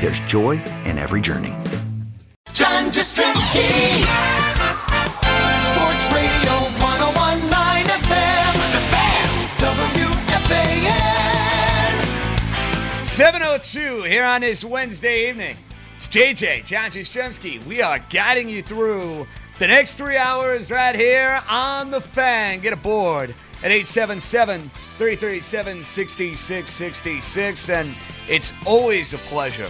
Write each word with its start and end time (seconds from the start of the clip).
there's 0.00 0.20
joy 0.20 0.62
in 0.84 0.96
every 0.98 1.20
journey. 1.20 1.54
John 2.52 2.90
Jastremski. 2.90 4.06
Sports 5.66 6.12
Radio 6.14 6.52
1019 6.78 7.86
FM. 7.86 8.54
The 8.72 8.80
Fan. 8.92 9.26
WFAN. 10.24 10.96
702 13.06 14.02
here 14.04 14.24
on 14.24 14.42
this 14.42 14.64
Wednesday 14.64 15.28
evening. 15.28 15.56
It's 15.96 16.08
JJ, 16.08 16.64
John 16.64 16.90
Jastremski. 16.90 17.64
We 17.64 17.82
are 17.82 17.98
guiding 18.10 18.48
you 18.48 18.62
through 18.62 19.26
the 19.58 19.66
next 19.66 19.96
three 19.96 20.16
hours 20.16 20.70
right 20.70 20.94
here 20.94 21.42
on 21.50 21.90
the 21.90 22.00
fan. 22.00 22.60
Get 22.60 22.72
aboard 22.72 23.34
at 23.64 23.72
877 23.72 24.70
337 24.96 25.82
6666. 25.82 27.70
And 27.70 27.92
it's 28.28 28.52
always 28.64 29.12
a 29.12 29.18
pleasure 29.18 29.68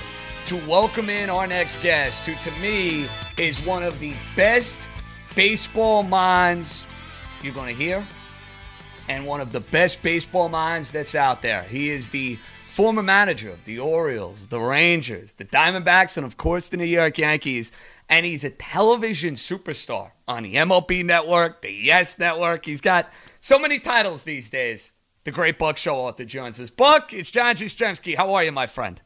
to 0.49 0.57
welcome 0.67 1.11
in 1.11 1.29
our 1.29 1.47
next 1.47 1.83
guest, 1.83 2.25
who 2.25 2.35
to 2.37 2.51
me 2.59 3.07
is 3.37 3.61
one 3.67 3.83
of 3.83 4.01
the 4.01 4.15
best 4.35 4.79
baseball 5.35 6.03
minds 6.03 6.87
you're 7.43 7.53
going 7.53 7.69
to 7.69 7.75
hear 7.75 8.03
and 9.11 9.27
one 9.27 9.43
of 9.43 9.53
the 9.53 9.61
best 9.61 10.03
baseball 10.03 10.49
minds 10.49 10.91
that's 10.91 11.15
out 11.15 11.43
there. 11.43 11.65
He 11.65 11.91
is 11.91 12.09
the 12.09 12.39
former 12.67 13.03
manager 13.03 13.51
of 13.51 13.63
the 13.67 13.79
Orioles, 13.79 14.47
the 14.47 14.59
Rangers, 14.59 15.33
the 15.33 15.45
Diamondbacks, 15.45 16.17
and 16.17 16.25
of 16.25 16.39
course 16.39 16.71
the 16.71 16.79
New 16.79 16.85
York 16.87 17.19
Yankees. 17.19 17.71
And 18.09 18.25
he's 18.25 18.43
a 18.43 18.51
television 18.51 19.35
superstar 19.35 20.13
on 20.27 20.45
the 20.45 20.55
MLB 20.55 21.05
network, 21.05 21.61
the 21.61 21.71
Yes 21.71 22.19
Network. 22.19 22.65
He's 22.65 22.81
got 22.81 23.13
so 23.41 23.59
many 23.59 23.81
titles 23.81 24.23
these 24.23 24.49
days. 24.49 24.95
The 25.25 25.31
great 25.31 25.59
Buck 25.59 25.77
Showalter 25.77 26.27
joins 26.27 26.59
us. 26.59 26.71
Buck, 26.71 27.13
it's 27.13 27.31
John 27.31 27.55
Jastremski. 27.55 28.17
How 28.17 28.33
are 28.33 28.45
you, 28.45 28.53
my 28.53 28.67
friend? 28.67 28.99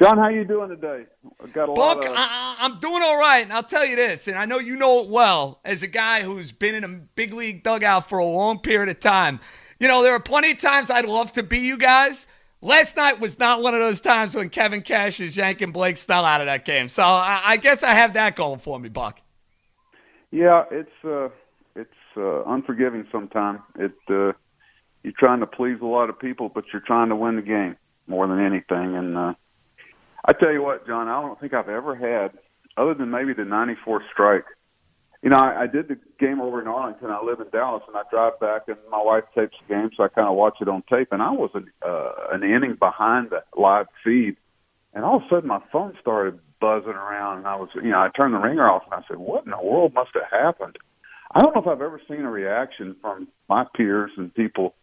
John, 0.00 0.16
how 0.16 0.28
you 0.28 0.44
doing 0.44 0.70
today? 0.70 1.04
Got 1.52 1.64
a 1.64 1.72
Buck, 1.74 1.98
lot 1.98 2.06
of. 2.06 2.12
I, 2.16 2.56
I'm 2.60 2.78
doing 2.78 3.02
all 3.02 3.18
right, 3.18 3.40
and 3.40 3.52
I'll 3.52 3.62
tell 3.62 3.84
you 3.84 3.96
this, 3.96 4.28
and 4.28 4.38
I 4.38 4.46
know 4.46 4.58
you 4.58 4.74
know 4.76 5.02
it 5.02 5.10
well 5.10 5.60
as 5.62 5.82
a 5.82 5.86
guy 5.86 6.22
who's 6.22 6.52
been 6.52 6.74
in 6.74 6.84
a 6.84 6.88
big 6.88 7.34
league 7.34 7.62
dugout 7.62 8.08
for 8.08 8.18
a 8.18 8.24
long 8.24 8.60
period 8.60 8.88
of 8.88 8.98
time. 8.98 9.40
You 9.78 9.88
know, 9.88 10.02
there 10.02 10.14
are 10.14 10.20
plenty 10.20 10.52
of 10.52 10.58
times 10.58 10.90
I'd 10.90 11.04
love 11.04 11.32
to 11.32 11.42
be 11.42 11.58
you 11.58 11.76
guys. 11.76 12.26
Last 12.62 12.96
night 12.96 13.20
was 13.20 13.38
not 13.38 13.60
one 13.60 13.74
of 13.74 13.80
those 13.80 14.00
times 14.00 14.34
when 14.34 14.48
Kevin 14.48 14.80
Cash 14.80 15.20
is 15.20 15.36
yanking 15.36 15.70
Blake 15.70 15.98
Snell 15.98 16.24
out 16.24 16.40
of 16.40 16.46
that 16.46 16.64
game. 16.64 16.88
So 16.88 17.02
I, 17.02 17.42
I 17.44 17.56
guess 17.58 17.82
I 17.82 17.92
have 17.92 18.14
that 18.14 18.36
going 18.36 18.58
for 18.58 18.80
me, 18.80 18.88
Buck. 18.88 19.20
Yeah, 20.30 20.64
it's 20.70 21.04
uh, 21.04 21.28
it's 21.76 21.90
uh, 22.16 22.44
unforgiving 22.44 23.06
sometimes. 23.12 23.60
It 23.78 23.92
uh, 24.08 24.32
you're 25.02 25.12
trying 25.18 25.40
to 25.40 25.46
please 25.46 25.76
a 25.82 25.86
lot 25.86 26.08
of 26.08 26.18
people, 26.18 26.48
but 26.48 26.64
you're 26.72 26.82
trying 26.86 27.10
to 27.10 27.16
win 27.16 27.36
the 27.36 27.42
game 27.42 27.76
more 28.06 28.26
than 28.26 28.40
anything. 28.40 28.96
And 28.96 29.16
uh, 29.18 29.34
I 30.24 30.32
tell 30.32 30.52
you 30.52 30.62
what, 30.62 30.86
John, 30.86 31.08
I 31.08 31.20
don't 31.20 31.40
think 31.40 31.54
I've 31.54 31.68
ever 31.68 31.94
had, 31.94 32.38
other 32.76 32.94
than 32.94 33.10
maybe 33.10 33.32
the 33.32 33.44
'94 33.44 34.02
strike. 34.12 34.44
You 35.22 35.30
know, 35.30 35.36
I, 35.36 35.62
I 35.62 35.66
did 35.66 35.88
the 35.88 35.98
game 36.18 36.40
over 36.40 36.62
in 36.62 36.68
Arlington. 36.68 37.10
I 37.10 37.22
live 37.22 37.40
in 37.40 37.50
Dallas, 37.50 37.82
and 37.86 37.96
I 37.96 38.02
drive 38.10 38.40
back, 38.40 38.62
and 38.68 38.78
my 38.90 39.02
wife 39.02 39.24
tapes 39.34 39.56
the 39.60 39.74
game, 39.74 39.90
so 39.96 40.04
I 40.04 40.08
kind 40.08 40.28
of 40.28 40.34
watch 40.34 40.58
it 40.60 40.68
on 40.68 40.82
tape. 40.90 41.08
And 41.12 41.22
I 41.22 41.30
was 41.30 41.50
an, 41.54 41.70
uh, 41.86 42.12
an 42.32 42.42
inning 42.42 42.76
behind 42.78 43.30
the 43.30 43.42
live 43.58 43.86
feed, 44.02 44.36
and 44.94 45.04
all 45.04 45.16
of 45.16 45.22
a 45.22 45.28
sudden 45.28 45.48
my 45.48 45.60
phone 45.70 45.96
started 46.00 46.38
buzzing 46.60 46.92
around, 46.92 47.38
and 47.38 47.46
I 47.46 47.56
was, 47.56 47.68
you 47.74 47.90
know, 47.90 48.00
I 48.00 48.08
turned 48.14 48.34
the 48.34 48.38
ringer 48.38 48.68
off, 48.68 48.84
and 48.90 48.94
I 48.94 49.06
said, 49.08 49.18
"What 49.18 49.44
in 49.44 49.50
the 49.50 49.62
world 49.62 49.94
must 49.94 50.10
have 50.14 50.30
happened?" 50.30 50.78
I 51.32 51.40
don't 51.40 51.54
know 51.54 51.62
if 51.62 51.68
I've 51.68 51.82
ever 51.82 52.00
seen 52.08 52.22
a 52.22 52.30
reaction 52.30 52.96
from 53.00 53.28
my 53.48 53.64
peers 53.76 54.10
and 54.16 54.34
people, 54.34 54.74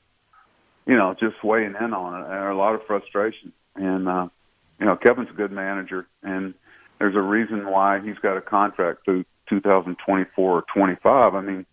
you 0.85 0.95
know, 0.95 1.13
just 1.19 1.43
weighing 1.43 1.75
in 1.79 1.93
on 1.93 2.21
it, 2.21 2.25
and 2.25 2.51
a 2.51 2.55
lot 2.55 2.73
of 2.73 2.85
frustration. 2.87 3.51
And 3.75 4.07
uh, 4.07 4.27
you 4.79 4.85
know, 4.85 4.95
Kevin's 4.95 5.29
a 5.29 5.33
good 5.33 5.51
manager, 5.51 6.07
and 6.23 6.53
there's 6.99 7.15
a 7.15 7.21
reason 7.21 7.69
why 7.69 7.99
he's 7.99 8.17
got 8.19 8.37
a 8.37 8.41
contract 8.41 9.05
through 9.05 9.25
2024 9.49 10.51
or 10.51 10.63
25. 10.73 11.35
I 11.35 11.41
mean, 11.41 11.65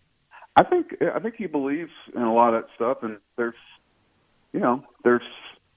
I 0.55 0.63
think 0.63 0.95
I 1.13 1.19
think 1.19 1.35
he 1.37 1.47
believes 1.47 1.91
in 2.15 2.21
a 2.21 2.33
lot 2.33 2.53
of 2.53 2.63
that 2.63 2.69
stuff, 2.75 2.97
and 3.01 3.17
there's, 3.35 3.55
you 4.53 4.59
know, 4.59 4.83
there's 5.03 5.21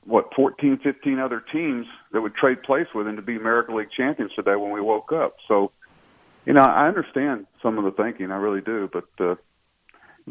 what 0.04 0.32
14, 0.34 0.78
15 0.82 1.18
other 1.18 1.42
teams 1.52 1.86
that 2.12 2.20
would 2.20 2.34
trade 2.34 2.62
place 2.62 2.86
with 2.94 3.06
him 3.06 3.16
to 3.16 3.22
be 3.22 3.36
American 3.36 3.76
League 3.76 3.90
champions 3.94 4.32
today 4.34 4.56
when 4.56 4.70
we 4.70 4.80
woke 4.80 5.12
up. 5.12 5.36
So, 5.46 5.72
you 6.46 6.54
know, 6.54 6.62
I 6.62 6.86
understand 6.88 7.46
some 7.62 7.76
of 7.76 7.84
the 7.84 7.90
thinking, 7.90 8.30
I 8.30 8.36
really 8.36 8.62
do, 8.62 8.88
but 8.90 9.04
uh, 9.20 9.32
it's 9.32 9.40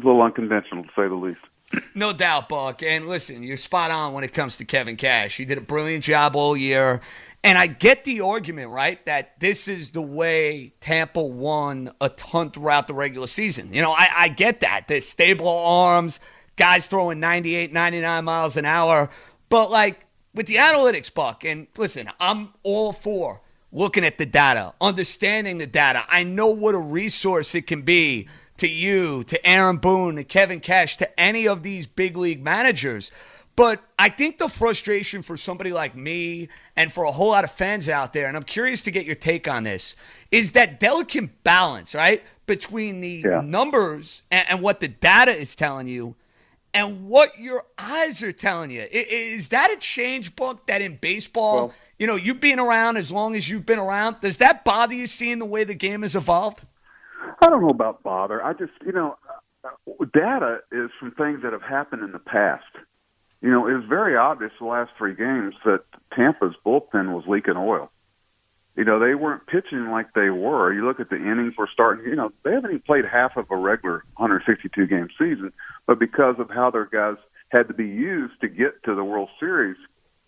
a 0.02 0.06
little 0.06 0.22
unconventional 0.22 0.82
to 0.82 0.88
say 0.96 1.06
the 1.06 1.14
least. 1.14 1.40
No 1.94 2.12
doubt, 2.12 2.48
Buck. 2.48 2.82
And 2.82 3.08
listen, 3.08 3.42
you're 3.42 3.56
spot 3.56 3.90
on 3.90 4.12
when 4.12 4.24
it 4.24 4.32
comes 4.32 4.56
to 4.56 4.64
Kevin 4.64 4.96
Cash. 4.96 5.36
He 5.36 5.44
did 5.44 5.58
a 5.58 5.62
brilliant 5.62 6.04
job 6.04 6.36
all 6.36 6.56
year. 6.56 7.00
And 7.44 7.56
I 7.56 7.66
get 7.66 8.04
the 8.04 8.20
argument, 8.22 8.70
right, 8.70 9.04
that 9.06 9.38
this 9.38 9.68
is 9.68 9.92
the 9.92 10.02
way 10.02 10.72
Tampa 10.80 11.22
won 11.22 11.92
a 12.00 12.08
ton 12.08 12.50
throughout 12.50 12.88
the 12.88 12.94
regular 12.94 13.26
season. 13.26 13.72
You 13.72 13.82
know, 13.82 13.92
I, 13.92 14.08
I 14.16 14.28
get 14.28 14.60
that. 14.60 14.88
The 14.88 15.00
stable 15.00 15.48
arms, 15.48 16.18
guys 16.56 16.88
throwing 16.88 17.20
98, 17.20 17.72
99 17.72 18.24
miles 18.24 18.56
an 18.56 18.64
hour. 18.64 19.08
But, 19.50 19.70
like, 19.70 20.06
with 20.34 20.46
the 20.46 20.56
analytics, 20.56 21.12
Buck, 21.12 21.44
and 21.44 21.68
listen, 21.76 22.10
I'm 22.18 22.54
all 22.64 22.92
for 22.92 23.40
looking 23.70 24.04
at 24.04 24.18
the 24.18 24.26
data, 24.26 24.74
understanding 24.80 25.58
the 25.58 25.66
data. 25.66 26.04
I 26.08 26.24
know 26.24 26.48
what 26.48 26.74
a 26.74 26.78
resource 26.78 27.54
it 27.54 27.66
can 27.66 27.82
be 27.82 28.28
to 28.58 28.68
you, 28.68 29.24
to 29.24 29.46
Aaron 29.46 29.78
Boone, 29.78 30.16
to 30.16 30.24
Kevin 30.24 30.60
Cash, 30.60 30.96
to 30.98 31.20
any 31.20 31.48
of 31.48 31.62
these 31.62 31.86
big 31.86 32.16
league 32.16 32.42
managers. 32.42 33.10
But 33.56 33.82
I 33.98 34.08
think 34.08 34.38
the 34.38 34.48
frustration 34.48 35.22
for 35.22 35.36
somebody 35.36 35.72
like 35.72 35.96
me 35.96 36.48
and 36.76 36.92
for 36.92 37.02
a 37.04 37.10
whole 37.10 37.30
lot 37.30 37.42
of 37.42 37.50
fans 37.50 37.88
out 37.88 38.12
there, 38.12 38.28
and 38.28 38.36
I'm 38.36 38.44
curious 38.44 38.82
to 38.82 38.92
get 38.92 39.04
your 39.04 39.16
take 39.16 39.48
on 39.48 39.64
this, 39.64 39.96
is 40.30 40.52
that 40.52 40.78
delicate 40.78 41.42
balance, 41.42 41.92
right, 41.94 42.22
between 42.46 43.00
the 43.00 43.24
Yeah. 43.26 43.40
numbers 43.44 44.22
and, 44.30 44.48
and 44.48 44.62
what 44.62 44.78
the 44.78 44.86
data 44.88 45.32
is 45.32 45.56
telling 45.56 45.88
you 45.88 46.14
and 46.72 47.08
what 47.08 47.36
your 47.40 47.64
eyes 47.78 48.22
are 48.22 48.30
telling 48.32 48.70
you. 48.70 48.82
I- 48.82 48.88
Is 48.92 49.48
that 49.48 49.72
a 49.72 49.76
change 49.76 50.36
book 50.36 50.66
that 50.68 50.80
in 50.80 50.96
baseball, 50.96 51.56
Well- 51.56 51.74
you 51.98 52.06
know, 52.06 52.14
you've 52.14 52.40
been 52.40 52.60
around 52.60 52.96
as 52.96 53.10
long 53.10 53.34
as 53.34 53.48
you've 53.48 53.66
been 53.66 53.80
around, 53.80 54.20
does 54.20 54.38
that 54.38 54.64
bother 54.64 54.94
you 54.94 55.08
seeing 55.08 55.40
the 55.40 55.44
way 55.44 55.64
the 55.64 55.74
game 55.74 56.02
has 56.02 56.14
evolved? 56.14 56.62
I 57.40 57.46
don't 57.46 57.62
know 57.62 57.70
about 57.70 58.02
bother. 58.02 58.42
I 58.42 58.52
just, 58.52 58.72
you 58.84 58.92
know, 58.92 59.16
data 60.12 60.58
is 60.72 60.90
from 60.98 61.12
things 61.12 61.42
that 61.42 61.52
have 61.52 61.62
happened 61.62 62.02
in 62.02 62.12
the 62.12 62.18
past. 62.18 62.64
You 63.40 63.50
know, 63.50 63.66
it 63.68 63.74
was 63.74 63.84
very 63.88 64.16
obvious 64.16 64.52
the 64.58 64.66
last 64.66 64.90
three 64.98 65.14
games 65.14 65.54
that 65.64 65.82
Tampa's 66.14 66.54
bullpen 66.64 67.14
was 67.14 67.24
leaking 67.28 67.56
oil. 67.56 67.90
you 68.78 68.84
know, 68.84 69.00
they 69.00 69.16
weren't 69.16 69.44
pitching 69.48 69.90
like 69.90 70.14
they 70.14 70.30
were. 70.30 70.72
You 70.72 70.86
look 70.86 71.00
at 71.00 71.10
the 71.10 71.16
innings 71.16 71.54
we're 71.58 71.68
starting, 71.68 72.04
you 72.06 72.14
know, 72.14 72.30
they 72.44 72.52
haven't 72.52 72.70
even 72.70 72.82
played 72.82 73.04
half 73.04 73.36
of 73.36 73.50
a 73.50 73.56
regular 73.56 74.04
162 74.18 74.86
game 74.86 75.08
season, 75.18 75.52
but 75.86 75.98
because 75.98 76.36
of 76.38 76.48
how 76.48 76.70
their 76.70 76.86
guys 76.86 77.16
had 77.48 77.66
to 77.66 77.74
be 77.74 77.86
used 77.86 78.40
to 78.40 78.48
get 78.48 78.80
to 78.84 78.94
the 78.94 79.02
World 79.02 79.30
Series, 79.40 79.76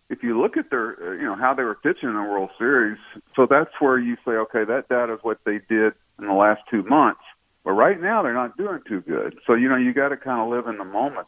if 0.08 0.25
you 0.25 0.40
look 0.40 0.56
at 0.56 0.69
their, 0.69 1.14
you 1.14 1.22
know, 1.22 1.36
how 1.36 1.54
they 1.54 1.62
were 1.62 1.76
pitching 1.76 2.08
in 2.08 2.16
the 2.16 2.22
World 2.22 2.50
Series, 2.58 2.98
so 3.36 3.46
that's 3.48 3.70
where 3.78 4.00
you 4.00 4.16
say, 4.25 4.32
okay, 4.32 4.64
that 4.64 4.88
data 4.88 5.14
is 5.14 5.20
what 5.22 5.38
they 5.44 5.60
did 5.69 5.93
in 6.20 6.26
the 6.26 6.34
last 6.34 6.62
two 6.70 6.82
months. 6.82 7.20
But 7.64 7.72
right 7.72 8.00
now, 8.00 8.22
they're 8.22 8.34
not 8.34 8.56
doing 8.56 8.81
too 8.88 9.00
good. 9.02 9.38
So 9.46 9.55
you 9.55 9.69
know, 9.69 9.76
you 9.76 9.93
got 9.93 10.08
to 10.08 10.17
kind 10.17 10.40
of 10.40 10.49
live 10.49 10.67
in 10.67 10.78
the 10.78 10.84
moment 10.84 11.26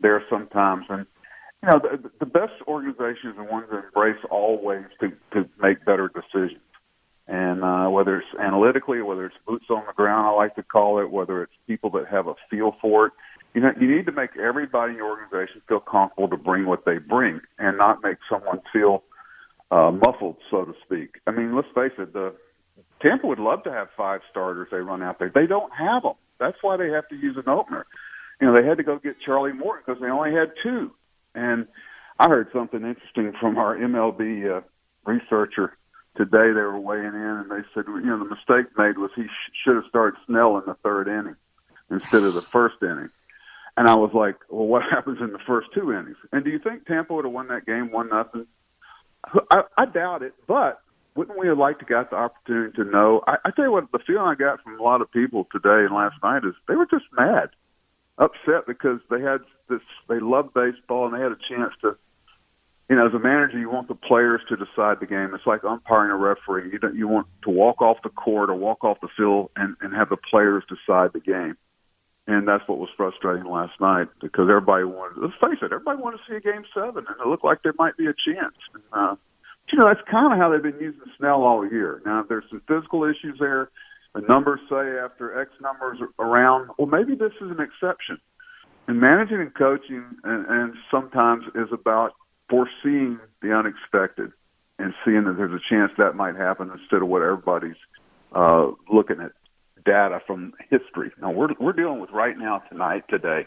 there 0.00 0.22
sometimes, 0.30 0.86
and 0.88 1.06
you 1.62 1.70
know, 1.70 1.78
the, 1.78 2.10
the 2.20 2.26
best 2.26 2.52
organizations 2.66 3.36
are 3.38 3.44
ones 3.44 3.66
that 3.70 3.84
embrace 3.84 4.22
all 4.30 4.62
ways 4.62 4.86
to 5.00 5.10
to 5.32 5.48
make 5.60 5.84
better 5.84 6.08
decisions. 6.08 6.60
And 7.26 7.64
uh, 7.64 7.88
whether 7.88 8.18
it's 8.18 8.28
analytically, 8.38 9.00
whether 9.00 9.24
it's 9.24 9.36
boots 9.46 9.64
on 9.70 9.84
the 9.86 9.94
ground, 9.94 10.26
I 10.26 10.30
like 10.32 10.56
to 10.56 10.62
call 10.62 11.00
it, 11.00 11.10
whether 11.10 11.42
it's 11.42 11.52
people 11.66 11.88
that 11.92 12.06
have 12.08 12.26
a 12.26 12.34
feel 12.50 12.76
for 12.82 13.06
it, 13.06 13.12
you 13.54 13.62
know, 13.62 13.72
you 13.80 13.88
need 13.88 14.04
to 14.06 14.12
make 14.12 14.36
everybody 14.36 14.92
in 14.92 14.98
your 14.98 15.08
organization 15.08 15.62
feel 15.68 15.80
comfortable 15.80 16.28
to 16.28 16.36
bring 16.36 16.66
what 16.66 16.84
they 16.84 16.98
bring, 16.98 17.40
and 17.58 17.78
not 17.78 18.02
make 18.02 18.18
someone 18.28 18.60
feel 18.72 19.04
uh, 19.70 19.90
muffled, 19.90 20.36
so 20.50 20.64
to 20.64 20.74
speak. 20.84 21.20
I 21.26 21.30
mean, 21.30 21.54
let's 21.54 21.68
face 21.74 21.92
it, 21.98 22.12
the 22.12 22.34
Tampa 23.04 23.26
would 23.26 23.38
love 23.38 23.62
to 23.64 23.70
have 23.70 23.88
five 23.96 24.22
starters 24.30 24.68
they 24.70 24.78
run 24.78 25.02
out 25.02 25.18
there. 25.18 25.30
They 25.32 25.46
don't 25.46 25.72
have 25.74 26.02
them. 26.02 26.14
That's 26.40 26.56
why 26.62 26.76
they 26.76 26.88
have 26.88 27.06
to 27.08 27.16
use 27.16 27.36
an 27.36 27.48
opener. 27.48 27.86
You 28.40 28.46
know, 28.46 28.56
they 28.56 28.66
had 28.66 28.78
to 28.78 28.82
go 28.82 28.98
get 28.98 29.16
Charlie 29.24 29.52
Morton 29.52 29.84
because 29.86 30.00
they 30.00 30.08
only 30.08 30.32
had 30.32 30.52
two. 30.62 30.90
And 31.34 31.66
I 32.18 32.28
heard 32.28 32.48
something 32.52 32.82
interesting 32.82 33.32
from 33.38 33.58
our 33.58 33.76
MLB 33.76 34.58
uh, 34.58 34.60
researcher 35.04 35.76
today. 36.16 36.48
They 36.48 36.62
were 36.62 36.80
weighing 36.80 37.04
in, 37.04 37.14
and 37.14 37.50
they 37.50 37.66
said, 37.74 37.84
you 37.86 38.00
know, 38.00 38.18
the 38.18 38.24
mistake 38.24 38.76
made 38.78 38.96
was 38.96 39.10
he 39.14 39.24
sh- 39.24 39.52
should 39.64 39.76
have 39.76 39.84
started 39.88 40.18
Snell 40.26 40.56
in 40.58 40.64
the 40.66 40.76
third 40.82 41.06
inning 41.06 41.36
instead 41.90 42.22
of 42.22 42.34
the 42.34 42.42
first 42.42 42.76
inning. 42.82 43.10
And 43.76 43.88
I 43.88 43.94
was 43.96 44.12
like, 44.14 44.36
well, 44.48 44.66
what 44.66 44.82
happens 44.90 45.18
in 45.20 45.32
the 45.32 45.38
first 45.46 45.68
two 45.74 45.92
innings? 45.92 46.16
And 46.32 46.42
do 46.42 46.50
you 46.50 46.58
think 46.58 46.86
Tampa 46.86 47.12
would 47.12 47.26
have 47.26 47.34
won 47.34 47.48
that 47.48 47.66
game 47.66 47.92
one 47.92 48.08
nothing? 48.08 48.46
I, 49.50 49.62
I 49.76 49.86
doubt 49.86 50.22
it, 50.22 50.34
but 50.46 50.80
wouldn't 51.14 51.38
we 51.38 51.46
have 51.46 51.58
liked 51.58 51.80
to 51.80 51.84
got 51.84 52.10
the 52.10 52.16
opportunity 52.16 52.72
to 52.76 52.84
know? 52.84 53.22
I, 53.26 53.36
I 53.44 53.50
tell 53.50 53.66
you 53.66 53.72
what, 53.72 53.90
the 53.92 54.00
feeling 54.00 54.26
I 54.26 54.34
got 54.34 54.62
from 54.62 54.78
a 54.78 54.82
lot 54.82 55.00
of 55.00 55.10
people 55.12 55.46
today 55.52 55.84
and 55.84 55.94
last 55.94 56.16
night 56.22 56.44
is 56.44 56.54
they 56.66 56.74
were 56.74 56.86
just 56.86 57.04
mad, 57.16 57.50
upset 58.18 58.66
because 58.66 59.00
they 59.10 59.20
had 59.20 59.40
this. 59.68 59.80
They 60.08 60.18
love 60.18 60.52
baseball 60.54 61.06
and 61.06 61.14
they 61.14 61.20
had 61.20 61.32
a 61.32 61.38
chance 61.48 61.72
to. 61.82 61.96
You 62.90 62.96
know, 62.96 63.06
as 63.06 63.14
a 63.14 63.18
manager, 63.18 63.58
you 63.58 63.70
want 63.70 63.88
the 63.88 63.94
players 63.94 64.42
to 64.50 64.56
decide 64.56 65.00
the 65.00 65.06
game. 65.06 65.34
It's 65.34 65.46
like 65.46 65.64
umpiring 65.64 66.10
a 66.10 66.16
referee. 66.16 66.70
You 66.70 66.78
don't. 66.78 66.94
You 66.94 67.08
want 67.08 67.26
to 67.44 67.50
walk 67.50 67.80
off 67.80 67.98
the 68.02 68.10
court 68.10 68.50
or 68.50 68.54
walk 68.54 68.84
off 68.84 69.00
the 69.00 69.08
field 69.16 69.50
and 69.56 69.76
and 69.80 69.94
have 69.94 70.10
the 70.10 70.18
players 70.18 70.64
decide 70.68 71.12
the 71.14 71.20
game. 71.20 71.56
And 72.26 72.48
that's 72.48 72.66
what 72.66 72.78
was 72.78 72.88
frustrating 72.96 73.50
last 73.50 73.78
night 73.80 74.08
because 74.20 74.48
everybody 74.48 74.84
wanted. 74.84 75.22
Let's 75.22 75.34
face 75.40 75.62
it, 75.62 75.72
everybody 75.72 76.00
wanted 76.00 76.18
to 76.18 76.22
see 76.28 76.36
a 76.36 76.40
game 76.40 76.64
seven, 76.74 77.04
and 77.06 77.20
it 77.20 77.26
looked 77.26 77.44
like 77.44 77.62
there 77.62 77.74
might 77.78 77.96
be 77.96 78.06
a 78.06 78.14
chance. 78.14 78.56
And, 78.72 78.82
uh, 78.92 79.16
you 79.72 79.78
know, 79.78 79.86
that's 79.86 80.06
kind 80.10 80.32
of 80.32 80.38
how 80.38 80.50
they've 80.50 80.62
been 80.62 80.80
using 80.80 81.00
Snell 81.18 81.42
all 81.42 81.68
year. 81.68 82.02
Now, 82.04 82.20
if 82.20 82.28
there's 82.28 82.44
some 82.50 82.62
physical 82.68 83.04
issues 83.04 83.38
there, 83.38 83.70
the 84.14 84.20
numbers 84.20 84.60
say 84.68 84.98
after 84.98 85.40
X 85.40 85.50
numbers 85.60 85.98
around, 86.18 86.70
well, 86.78 86.86
maybe 86.86 87.14
this 87.14 87.32
is 87.40 87.50
an 87.50 87.60
exception. 87.60 88.18
And 88.86 89.00
managing 89.00 89.40
and 89.40 89.54
coaching, 89.54 90.04
and, 90.22 90.46
and 90.46 90.74
sometimes 90.90 91.44
is 91.54 91.68
about 91.72 92.12
foreseeing 92.48 93.18
the 93.40 93.52
unexpected 93.56 94.32
and 94.78 94.92
seeing 95.04 95.24
that 95.24 95.36
there's 95.36 95.52
a 95.52 95.74
chance 95.74 95.92
that 95.98 96.14
might 96.14 96.36
happen 96.36 96.70
instead 96.70 97.02
of 97.02 97.08
what 97.08 97.22
everybody's 97.22 97.76
uh, 98.34 98.70
looking 98.92 99.20
at 99.20 99.32
data 99.84 100.20
from 100.26 100.52
history. 100.70 101.12
Now 101.20 101.30
we're 101.30 101.48
we're 101.60 101.72
dealing 101.72 102.00
with 102.00 102.10
right 102.10 102.36
now 102.36 102.58
tonight 102.70 103.04
today. 103.08 103.46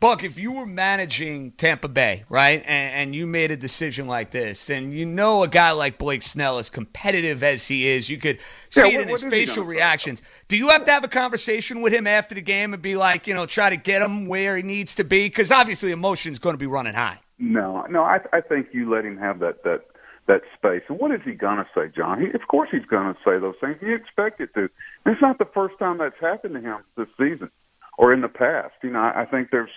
Buck, 0.00 0.24
if 0.24 0.38
you 0.38 0.52
were 0.52 0.64
managing 0.64 1.52
Tampa 1.52 1.86
Bay, 1.86 2.24
right, 2.30 2.62
and, 2.64 2.94
and, 2.94 3.14
you 3.14 3.26
made 3.26 3.50
a 3.50 3.56
decision 3.56 4.06
like 4.06 4.30
this, 4.30 4.70
and 4.70 4.94
you 4.94 5.04
know 5.04 5.42
a 5.42 5.48
guy 5.48 5.72
like 5.72 5.98
Blake 5.98 6.22
Snell, 6.22 6.56
as 6.56 6.70
competitive 6.70 7.42
as 7.42 7.68
he 7.68 7.86
is, 7.86 8.08
you 8.08 8.16
could 8.16 8.38
see 8.70 8.80
Yeah, 8.80 8.86
it 8.86 8.94
what- 8.94 9.02
in 9.02 9.08
his 9.08 9.22
facial 9.24 9.62
reactions. 9.62 10.22
Do 10.48 10.56
you 10.56 10.68
have 10.68 10.86
to 10.86 10.90
have 10.90 11.04
a 11.04 11.08
conversation 11.08 11.82
with 11.82 11.92
him 11.92 12.06
after 12.06 12.34
the 12.34 12.40
game 12.40 12.72
and 12.72 12.82
be 12.82 12.96
like, 12.96 13.26
you 13.26 13.34
know, 13.34 13.44
try 13.44 13.68
to 13.68 13.76
get 13.76 14.00
him 14.00 14.26
where 14.26 14.56
he 14.56 14.62
needs 14.62 14.94
to 14.94 15.04
be? 15.04 15.26
Because 15.26 15.52
obviously 15.52 15.92
emotion's 15.92 16.38
going 16.38 16.54
to 16.54 16.58
be 16.58 16.66
running 16.66 16.94
high. 16.94 17.18
No, 17.38 17.84
no, 17.90 18.02
I, 18.02 18.20
I 18.32 18.40
think 18.40 18.68
you 18.72 18.90
let 18.90 19.04
him 19.04 19.18
have 19.18 19.38
that 19.40 19.64
that 19.64 19.86
that 20.28 20.42
space. 20.56 20.82
And 20.88 20.98
what 20.98 21.10
is 21.10 21.20
he 21.24 21.32
gonna 21.32 21.66
say, 21.74 21.88
John? 21.94 22.20
He, 22.20 22.28
of 22.30 22.46
course, 22.48 22.68
he's 22.70 22.84
gonna 22.84 23.16
say 23.24 23.38
those 23.38 23.56
things. 23.60 23.76
You 23.82 23.94
expect 23.94 24.40
it 24.40 24.54
to. 24.54 24.68
And 25.04 25.14
it's 25.14 25.22
not 25.22 25.38
the 25.38 25.48
first 25.52 25.78
time 25.78 25.98
that's 25.98 26.20
happened 26.20 26.54
to 26.54 26.60
him 26.60 26.78
this 26.96 27.08
season 27.18 27.50
or 27.98 28.12
in 28.12 28.20
the 28.20 28.28
past. 28.28 28.74
You 28.82 28.90
know, 28.90 29.00
I, 29.00 29.22
I 29.22 29.24
think 29.26 29.50
there's 29.50 29.70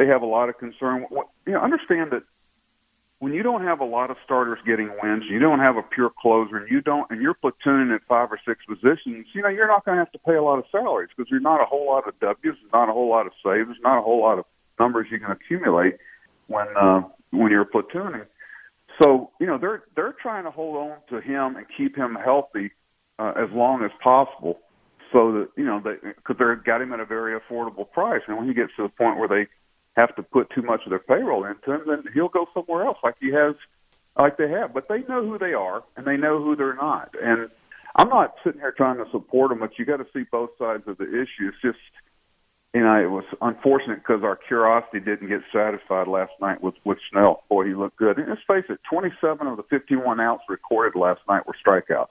they 0.00 0.06
have 0.06 0.22
a 0.22 0.26
lot 0.26 0.48
of 0.48 0.56
concern. 0.56 1.04
You 1.46 1.52
know, 1.52 1.60
understand 1.60 2.10
that 2.12 2.22
when 3.18 3.34
you 3.34 3.42
don't 3.42 3.62
have 3.64 3.80
a 3.80 3.84
lot 3.84 4.10
of 4.10 4.16
starters 4.24 4.58
getting 4.64 4.90
wins, 5.02 5.24
you 5.28 5.38
don't 5.38 5.58
have 5.58 5.76
a 5.76 5.82
pure 5.82 6.10
closer, 6.22 6.56
and 6.56 6.70
you 6.70 6.80
don't, 6.80 7.06
and 7.10 7.20
you're 7.20 7.34
platooning 7.34 7.94
at 7.94 8.00
five 8.08 8.32
or 8.32 8.40
six 8.48 8.64
positions. 8.64 9.26
You 9.34 9.42
know, 9.42 9.50
you're 9.50 9.68
not 9.68 9.84
going 9.84 9.98
to 9.98 10.00
have 10.00 10.12
to 10.12 10.18
pay 10.20 10.36
a 10.36 10.42
lot 10.42 10.58
of 10.58 10.64
salaries 10.72 11.10
because 11.14 11.28
there's 11.30 11.42
not 11.42 11.60
a 11.60 11.66
whole 11.66 11.86
lot 11.86 12.08
of 12.08 12.18
W's, 12.18 12.56
not 12.72 12.88
a 12.88 12.92
whole 12.92 13.10
lot 13.10 13.26
of 13.26 13.32
saves, 13.44 13.76
not 13.82 13.98
a 13.98 14.02
whole 14.02 14.22
lot 14.22 14.38
of 14.38 14.46
numbers 14.78 15.06
you 15.10 15.18
can 15.20 15.30
accumulate 15.30 15.96
when 16.46 16.66
uh, 16.80 17.02
when 17.30 17.52
you're 17.52 17.66
platooning. 17.66 18.24
So 19.02 19.32
you 19.38 19.46
know 19.46 19.58
they're 19.58 19.82
they're 19.96 20.16
trying 20.22 20.44
to 20.44 20.50
hold 20.50 20.76
on 20.78 20.96
to 21.10 21.20
him 21.20 21.56
and 21.56 21.66
keep 21.76 21.94
him 21.94 22.16
healthy 22.24 22.70
uh, 23.18 23.34
as 23.36 23.50
long 23.52 23.84
as 23.84 23.90
possible, 24.02 24.60
so 25.12 25.32
that 25.32 25.48
you 25.58 25.64
know 25.64 25.78
they 25.84 25.96
because 26.16 26.36
they've 26.38 26.64
got 26.64 26.80
him 26.80 26.94
at 26.94 27.00
a 27.00 27.04
very 27.04 27.38
affordable 27.38 27.90
price. 27.90 28.22
And 28.28 28.38
when 28.38 28.48
he 28.48 28.54
gets 28.54 28.72
to 28.78 28.84
the 28.84 28.88
point 28.88 29.18
where 29.18 29.28
they 29.28 29.46
have 29.96 30.14
to 30.16 30.22
put 30.22 30.50
too 30.50 30.62
much 30.62 30.82
of 30.84 30.90
their 30.90 30.98
payroll 30.98 31.44
into 31.44 31.72
him, 31.72 31.82
then 31.86 32.04
he'll 32.14 32.28
go 32.28 32.46
somewhere 32.54 32.84
else, 32.84 32.98
like 33.02 33.16
he 33.20 33.30
has, 33.32 33.54
like 34.18 34.36
they 34.36 34.48
have. 34.48 34.72
But 34.72 34.88
they 34.88 35.00
know 35.08 35.26
who 35.26 35.38
they 35.38 35.52
are 35.52 35.82
and 35.96 36.06
they 36.06 36.16
know 36.16 36.42
who 36.42 36.56
they're 36.56 36.76
not. 36.76 37.14
And 37.22 37.48
I'm 37.96 38.08
not 38.08 38.34
sitting 38.44 38.60
here 38.60 38.72
trying 38.76 38.98
to 38.98 39.10
support 39.10 39.50
them, 39.50 39.60
but 39.60 39.78
you 39.78 39.84
got 39.84 39.98
to 39.98 40.06
see 40.12 40.24
both 40.30 40.50
sides 40.58 40.84
of 40.86 40.98
the 40.98 41.08
issue. 41.08 41.48
It's 41.48 41.60
just 41.62 41.78
you 42.74 42.82
know, 42.82 42.94
it 43.02 43.10
was 43.10 43.24
unfortunate 43.42 43.96
because 43.96 44.22
our 44.22 44.36
curiosity 44.36 45.00
didn't 45.00 45.28
get 45.28 45.40
satisfied 45.52 46.06
last 46.06 46.32
night 46.40 46.62
with 46.62 46.74
with 46.84 46.98
Snell. 47.10 47.42
Boy, 47.48 47.66
he 47.66 47.74
looked 47.74 47.96
good. 47.96 48.18
And 48.18 48.28
let's 48.28 48.42
face 48.46 48.64
it, 48.68 48.78
27 48.88 49.46
of 49.46 49.56
the 49.56 49.64
51 49.64 50.20
outs 50.20 50.44
recorded 50.48 50.98
last 50.98 51.20
night 51.28 51.46
were 51.46 51.56
strikeouts. 51.66 52.10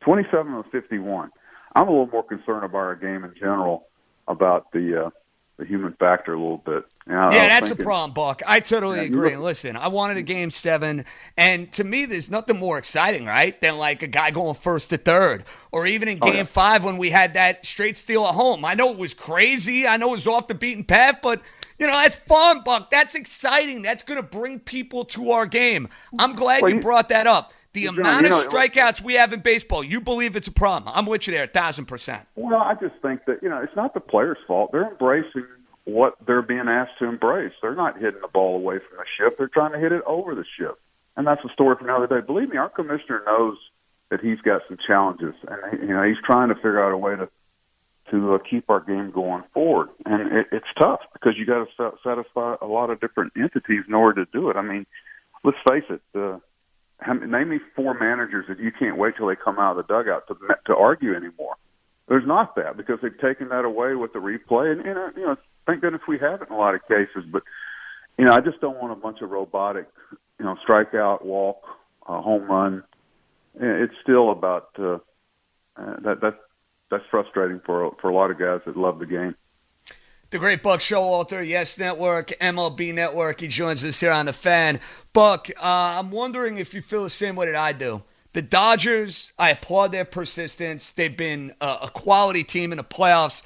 27 0.00 0.54
of 0.54 0.64
51. 0.72 1.30
I'm 1.74 1.88
a 1.88 1.90
little 1.90 2.06
more 2.06 2.22
concerned 2.22 2.64
about 2.64 2.78
our 2.78 2.96
game 2.96 3.24
in 3.24 3.34
general, 3.34 3.88
about 4.26 4.72
the 4.72 5.06
uh, 5.06 5.10
the 5.56 5.64
human 5.64 5.92
factor 5.94 6.32
a 6.32 6.36
little 6.36 6.58
bit. 6.58 6.84
I 7.06 7.12
Yeah, 7.34 7.48
that's 7.48 7.68
thinking- 7.68 7.84
a 7.84 7.86
problem, 7.86 8.12
Buck. 8.12 8.42
I 8.46 8.60
totally 8.60 8.96
Yeah, 8.98 9.04
agree. 9.04 9.36
look- 9.36 9.44
listen, 9.44 9.76
I 9.76 9.88
wanted 9.88 10.16
a 10.16 10.22
game 10.22 10.50
seven, 10.50 11.04
and 11.36 11.70
to 11.72 11.84
me, 11.84 12.06
there's 12.06 12.30
nothing 12.30 12.58
more 12.58 12.78
exciting, 12.78 13.26
right, 13.26 13.60
than 13.60 13.76
like 13.78 14.02
a 14.02 14.06
guy 14.06 14.30
going 14.30 14.54
first 14.54 14.90
to 14.90 14.96
third, 14.96 15.44
or 15.70 15.86
even 15.86 16.08
in 16.08 16.18
Oh, 16.22 16.26
game 16.26 16.36
yeah. 16.38 16.42
five 16.44 16.82
when 16.82 16.96
we 16.96 17.10
had 17.10 17.34
that 17.34 17.64
straight 17.66 17.96
steal 17.96 18.26
at 18.26 18.34
home. 18.34 18.64
I 18.64 18.74
know 18.74 18.90
it 18.90 18.96
was 18.98 19.14
crazy. 19.14 19.86
I 19.86 19.96
know 19.96 20.08
it 20.08 20.12
was 20.12 20.26
off 20.26 20.48
the 20.48 20.54
beaten 20.54 20.82
path, 20.84 21.18
but 21.22 21.40
you 21.78 21.86
know 21.86 21.92
that's 21.92 22.16
fun, 22.16 22.62
Buck. 22.64 22.90
That's 22.90 23.14
exciting. 23.14 23.82
That's 23.82 24.02
going 24.02 24.16
to 24.16 24.22
bring 24.26 24.58
people 24.60 25.04
to 25.06 25.30
our 25.32 25.46
game. 25.46 25.88
I'm 26.18 26.34
glad 26.34 26.62
Well, 26.62 26.70
you 26.70 26.76
you- 26.76 26.82
brought 26.82 27.10
that 27.10 27.26
up. 27.26 27.52
The 27.74 27.86
amount 27.86 28.22
you 28.22 28.30
know, 28.30 28.40
of 28.40 28.48
strikeouts 28.48 29.00
we 29.02 29.14
have 29.14 29.32
in 29.32 29.40
baseball, 29.40 29.82
you 29.82 30.00
believe 30.00 30.36
it's 30.36 30.46
a 30.46 30.52
problem. 30.52 30.92
I'm 30.94 31.06
with 31.06 31.26
you 31.26 31.34
there, 31.34 31.44
a 31.44 31.48
thousand 31.48 31.86
percent. 31.86 32.26
Well, 32.36 32.60
I 32.60 32.74
just 32.74 32.94
think 33.02 33.24
that 33.26 33.42
you 33.42 33.48
know 33.48 33.60
it's 33.60 33.74
not 33.74 33.94
the 33.94 34.00
players' 34.00 34.38
fault. 34.46 34.70
They're 34.70 34.88
embracing 34.88 35.44
what 35.84 36.14
they're 36.24 36.40
being 36.40 36.68
asked 36.68 36.98
to 37.00 37.06
embrace. 37.06 37.52
They're 37.60 37.74
not 37.74 37.98
hitting 38.00 38.20
the 38.22 38.28
ball 38.28 38.54
away 38.54 38.78
from 38.78 38.98
the 38.98 39.04
shift. 39.18 39.38
They're 39.38 39.48
trying 39.48 39.72
to 39.72 39.78
hit 39.78 39.90
it 39.90 40.02
over 40.06 40.36
the 40.36 40.44
shift, 40.56 40.78
and 41.16 41.26
that's 41.26 41.44
a 41.44 41.52
story 41.52 41.76
from 41.76 41.88
the 41.88 41.94
other 41.94 42.06
day. 42.06 42.24
Believe 42.24 42.48
me, 42.48 42.56
our 42.58 42.70
commissioner 42.70 43.22
knows 43.26 43.56
that 44.10 44.20
he's 44.20 44.40
got 44.40 44.62
some 44.68 44.78
challenges, 44.86 45.34
and 45.48 45.82
you 45.82 45.94
know 45.94 46.04
he's 46.04 46.22
trying 46.24 46.50
to 46.50 46.54
figure 46.54 46.82
out 46.82 46.92
a 46.92 46.96
way 46.96 47.16
to 47.16 47.28
to 48.10 48.34
uh, 48.34 48.38
keep 48.38 48.70
our 48.70 48.80
game 48.80 49.10
going 49.10 49.42
forward. 49.52 49.88
And 50.06 50.32
it, 50.32 50.46
it's 50.52 50.66
tough 50.78 51.00
because 51.12 51.32
you 51.36 51.46
got 51.46 51.66
to 51.76 51.92
satisfy 52.04 52.56
a 52.60 52.66
lot 52.66 52.90
of 52.90 53.00
different 53.00 53.32
entities 53.36 53.82
in 53.88 53.94
order 53.94 54.24
to 54.24 54.30
do 54.30 54.50
it. 54.50 54.56
I 54.56 54.62
mean, 54.62 54.86
let's 55.42 55.58
face 55.68 55.84
it. 55.88 56.02
Uh, 56.14 56.38
name 57.06 57.48
me 57.48 57.60
four 57.74 57.94
managers 57.98 58.46
that 58.48 58.58
you 58.58 58.70
can't 58.76 58.96
wait 58.96 59.16
till 59.16 59.26
they 59.26 59.36
come 59.36 59.58
out 59.58 59.78
of 59.78 59.86
the 59.86 59.92
dugout 59.92 60.26
to 60.28 60.36
to 60.66 60.76
argue 60.76 61.14
anymore. 61.14 61.56
There's 62.08 62.26
not 62.26 62.54
that 62.56 62.76
because 62.76 62.98
they've 63.02 63.18
taken 63.18 63.48
that 63.48 63.64
away 63.64 63.94
with 63.94 64.12
the 64.12 64.18
replay, 64.18 64.72
and, 64.72 64.80
and 64.82 64.98
uh, 64.98 65.08
you 65.16 65.26
know, 65.26 65.36
thank 65.66 65.80
goodness 65.80 66.02
we 66.06 66.18
have 66.18 66.42
it 66.42 66.48
in 66.48 66.54
a 66.54 66.58
lot 66.58 66.74
of 66.74 66.82
cases. 66.86 67.24
But 67.30 67.42
you 68.18 68.24
know, 68.24 68.32
I 68.32 68.40
just 68.40 68.60
don't 68.60 68.80
want 68.80 68.92
a 68.92 68.96
bunch 68.96 69.22
of 69.22 69.30
robotic, 69.30 69.86
you 70.38 70.44
know, 70.44 70.56
strikeout, 70.68 71.24
walk, 71.24 71.62
uh, 72.06 72.20
home 72.20 72.44
run. 72.44 72.84
It's 73.54 73.94
still 74.02 74.30
about 74.30 74.68
uh, 74.78 74.98
uh, 75.76 76.00
that. 76.04 76.20
That 76.20 76.38
that's 76.90 77.04
frustrating 77.10 77.60
for 77.64 77.92
for 78.00 78.08
a 78.10 78.14
lot 78.14 78.30
of 78.30 78.38
guys 78.38 78.60
that 78.66 78.76
love 78.76 78.98
the 78.98 79.06
game. 79.06 79.34
The 80.30 80.38
Great 80.38 80.62
Buck 80.62 80.80
Showalter, 80.80 81.46
Yes 81.46 81.78
Network, 81.78 82.28
MLB 82.40 82.92
Network. 82.92 83.40
He 83.40 83.48
joins 83.48 83.84
us 83.84 84.00
here 84.00 84.10
on 84.10 84.26
the 84.26 84.32
fan. 84.32 84.80
Buck, 85.12 85.48
uh, 85.56 85.62
I'm 85.62 86.10
wondering 86.10 86.58
if 86.58 86.74
you 86.74 86.82
feel 86.82 87.04
the 87.04 87.10
same 87.10 87.36
way 87.36 87.46
that 87.46 87.54
I 87.54 87.72
do. 87.72 88.02
The 88.32 88.42
Dodgers, 88.42 89.32
I 89.38 89.50
applaud 89.50 89.92
their 89.92 90.04
persistence. 90.04 90.90
They've 90.90 91.16
been 91.16 91.52
a, 91.60 91.78
a 91.82 91.90
quality 91.90 92.42
team 92.42 92.72
in 92.72 92.78
the 92.78 92.84
playoffs 92.84 93.42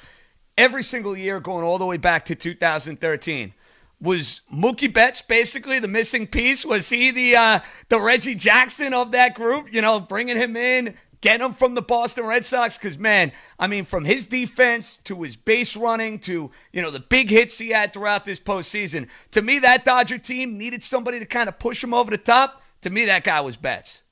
every 0.57 0.83
single 0.83 1.17
year, 1.17 1.41
going 1.41 1.65
all 1.65 1.79
the 1.79 1.87
way 1.87 1.99
back 1.99 2.25
to 2.27 2.35
2013 2.35 3.53
was 4.01 4.43
Mookie 4.53 4.93
Betts 4.93 5.23
basically 5.23 5.79
the 5.79 5.89
missing 5.89 6.27
piece? 6.27 6.65
Was 6.65 6.89
he 6.89 7.11
the 7.11 7.37
uh, 7.37 7.61
the 7.89 8.01
Reggie 8.01 8.35
Jackson 8.35 8.95
of 8.95 9.13
that 9.13 9.35
group? 9.35 9.73
You 9.73 9.83
know, 9.83 10.01
bringing 10.01 10.37
him 10.37 10.57
in, 10.57 10.95
getting 11.21 11.45
him 11.45 11.53
from 11.53 11.75
the 11.75 11.83
Boston 11.83 12.25
Red 12.25 12.45
Sox? 12.45 12.79
Because 12.79 12.99
man, 12.99 13.33
I 13.59 13.67
mean, 13.67 13.85
from 13.85 14.05
his 14.05 14.27
defense 14.27 14.99
to 15.05 15.23
his 15.23 15.37
base 15.37 15.77
running 15.77 16.19
to 16.21 16.51
you 16.73 16.83
know 16.83 16.91
the 16.91 17.01
big 17.01 17.31
hits 17.31 17.59
he 17.59 17.71
had 17.71 17.93
throughout 17.93 18.25
this 18.25 18.41
postseason, 18.41 19.09
to 19.33 19.43
me 19.43 19.59
that 19.61 19.85
Dodger 19.85 20.19
team 20.19 20.59
needed 20.59 20.83
somebody 20.83 21.19
to 21.19 21.27
kind 21.27 21.49
of 21.49 21.59
push 21.59 21.83
him 21.83 21.95
over 21.95 22.11
the 22.11 22.19
top. 22.19 22.63
To 22.83 22.91
me, 22.91 23.07
that 23.07 23.25
guy 23.25 23.41
was 23.41 23.57
Betts. 23.57 24.05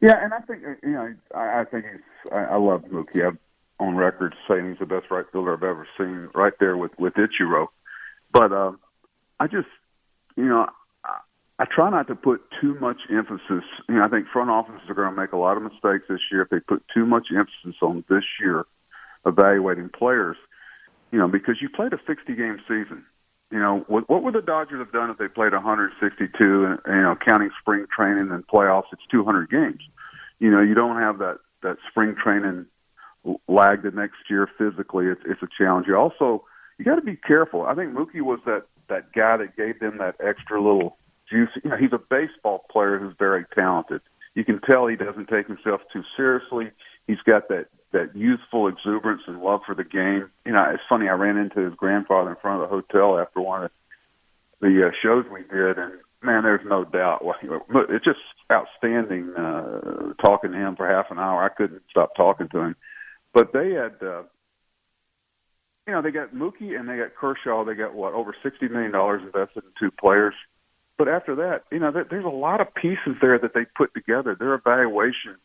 Yeah, 0.00 0.22
and 0.24 0.32
I 0.32 0.40
think 0.40 0.62
you 0.82 0.90
know, 0.90 1.14
I, 1.34 1.60
I 1.60 1.64
think 1.64 1.84
he's. 1.84 2.32
I, 2.32 2.44
I 2.44 2.56
love 2.56 2.82
Mookie. 2.84 3.26
I'm 3.26 3.38
on 3.78 3.96
record 3.96 4.34
saying 4.48 4.70
he's 4.70 4.78
the 4.78 4.86
best 4.86 5.10
right 5.10 5.24
fielder 5.32 5.54
I've 5.54 5.62
ever 5.62 5.86
seen, 5.98 6.28
right 6.34 6.52
there 6.60 6.76
with 6.76 6.92
with 6.98 7.14
Ichiro. 7.14 7.68
But 8.32 8.52
um, 8.52 8.78
I 9.38 9.46
just, 9.46 9.68
you 10.36 10.44
know, 10.44 10.66
I, 11.60 11.64
try 11.66 11.90
not 11.90 12.08
to 12.08 12.14
put 12.14 12.40
too 12.60 12.74
much 12.80 12.96
emphasis. 13.10 13.64
You 13.88 13.96
know, 13.96 14.04
I 14.04 14.08
think 14.08 14.26
front 14.32 14.50
offices 14.50 14.88
are 14.88 14.94
going 14.94 15.14
to 15.14 15.20
make 15.20 15.32
a 15.32 15.36
lot 15.36 15.56
of 15.56 15.62
mistakes 15.62 16.04
this 16.08 16.20
year 16.32 16.42
if 16.42 16.48
they 16.48 16.60
put 16.60 16.82
too 16.92 17.04
much 17.04 17.28
emphasis 17.30 17.76
on 17.82 18.04
this 18.08 18.24
year 18.40 18.64
evaluating 19.26 19.90
players. 19.90 20.36
You 21.12 21.18
know, 21.18 21.28
because 21.28 21.56
you 21.60 21.68
played 21.68 21.92
a 21.92 21.98
60 22.06 22.34
game 22.34 22.58
season. 22.66 23.04
You 23.50 23.58
know, 23.58 23.84
what, 23.88 24.08
what 24.08 24.22
would 24.22 24.34
the 24.34 24.42
Dodgers 24.42 24.78
have 24.78 24.92
done 24.92 25.10
if 25.10 25.18
they 25.18 25.26
played 25.26 25.52
162 25.52 26.64
and, 26.64 26.78
you 26.86 27.02
know, 27.02 27.16
counting 27.26 27.50
spring 27.60 27.84
training 27.94 28.30
and 28.30 28.46
playoffs, 28.46 28.84
it's 28.92 29.02
200 29.10 29.50
games. 29.50 29.82
You 30.38 30.50
know, 30.50 30.62
you 30.62 30.74
don't 30.74 30.96
have 30.96 31.18
that, 31.18 31.38
that 31.62 31.76
spring 31.90 32.14
training 32.22 32.66
lag 33.48 33.82
the 33.82 33.90
next 33.90 34.30
year 34.30 34.48
physically. 34.56 35.06
It's, 35.06 35.20
it's 35.26 35.42
a 35.42 35.48
challenge. 35.58 35.88
You 35.88 35.96
also, 35.96 36.44
you 36.78 36.84
got 36.84 36.94
to 36.94 37.02
be 37.02 37.16
careful. 37.16 37.62
I 37.62 37.74
think 37.74 37.92
Mookie 37.92 38.22
was 38.22 38.38
that 38.46 38.64
that 38.88 39.12
guy 39.12 39.36
that 39.36 39.56
gave 39.56 39.78
them 39.80 39.98
that 39.98 40.14
extra 40.20 40.62
little 40.62 40.96
juice. 41.30 41.50
You 41.62 41.70
know, 41.70 41.76
he's 41.76 41.92
a 41.92 41.98
baseball 41.98 42.64
player 42.70 42.98
who's 42.98 43.14
very 43.18 43.44
talented. 43.54 44.00
You 44.34 44.44
can 44.44 44.60
tell 44.60 44.86
he 44.86 44.96
doesn't 44.96 45.28
take 45.28 45.46
himself 45.46 45.80
too 45.92 46.02
seriously. 46.16 46.70
He's 47.06 47.20
got 47.26 47.48
that 47.48 47.66
that 47.92 48.14
youthful 48.14 48.68
exuberance 48.68 49.22
and 49.26 49.40
love 49.40 49.60
for 49.66 49.74
the 49.74 49.82
game. 49.82 50.30
You 50.46 50.52
know, 50.52 50.64
it's 50.72 50.82
funny. 50.88 51.08
I 51.08 51.12
ran 51.12 51.36
into 51.36 51.60
his 51.60 51.74
grandfather 51.74 52.30
in 52.30 52.36
front 52.36 52.62
of 52.62 52.70
the 52.70 52.74
hotel 52.74 53.18
after 53.18 53.40
one 53.40 53.64
of 53.64 53.70
the 54.60 54.86
uh, 54.86 54.90
shows 55.02 55.24
we 55.32 55.42
did, 55.42 55.78
and 55.78 55.94
man, 56.22 56.44
there's 56.44 56.64
no 56.64 56.84
doubt. 56.84 57.24
It's 57.42 58.04
just 58.04 58.20
outstanding 58.52 59.34
uh, 59.34 60.12
talking 60.22 60.52
to 60.52 60.58
him 60.58 60.76
for 60.76 60.86
half 60.88 61.10
an 61.10 61.18
hour. 61.18 61.42
I 61.42 61.48
couldn't 61.48 61.82
stop 61.90 62.14
talking 62.14 62.48
to 62.50 62.58
him. 62.58 62.76
But 63.32 63.52
they 63.52 63.70
had 63.72 63.96
uh, 64.02 64.22
you 65.86 65.96
know, 65.96 66.02
they 66.02 66.12
got 66.12 66.32
Mookie 66.32 66.78
and 66.78 66.88
they 66.88 66.96
got 66.96 67.16
Kershaw. 67.16 67.64
They 67.64 67.74
got 67.74 67.94
what 67.94 68.12
over 68.12 68.32
sixty 68.44 68.68
million 68.68 68.92
dollars 68.92 69.22
invested 69.22 69.64
in 69.64 69.70
two 69.80 69.90
players. 69.90 70.34
But 71.00 71.08
after 71.08 71.34
that, 71.36 71.64
you 71.72 71.78
know, 71.78 71.90
there's 71.90 72.26
a 72.26 72.28
lot 72.28 72.60
of 72.60 72.74
pieces 72.74 73.16
there 73.22 73.38
that 73.38 73.54
they 73.54 73.64
put 73.74 73.94
together. 73.94 74.36
Their 74.38 74.52
evaluation 74.52 75.36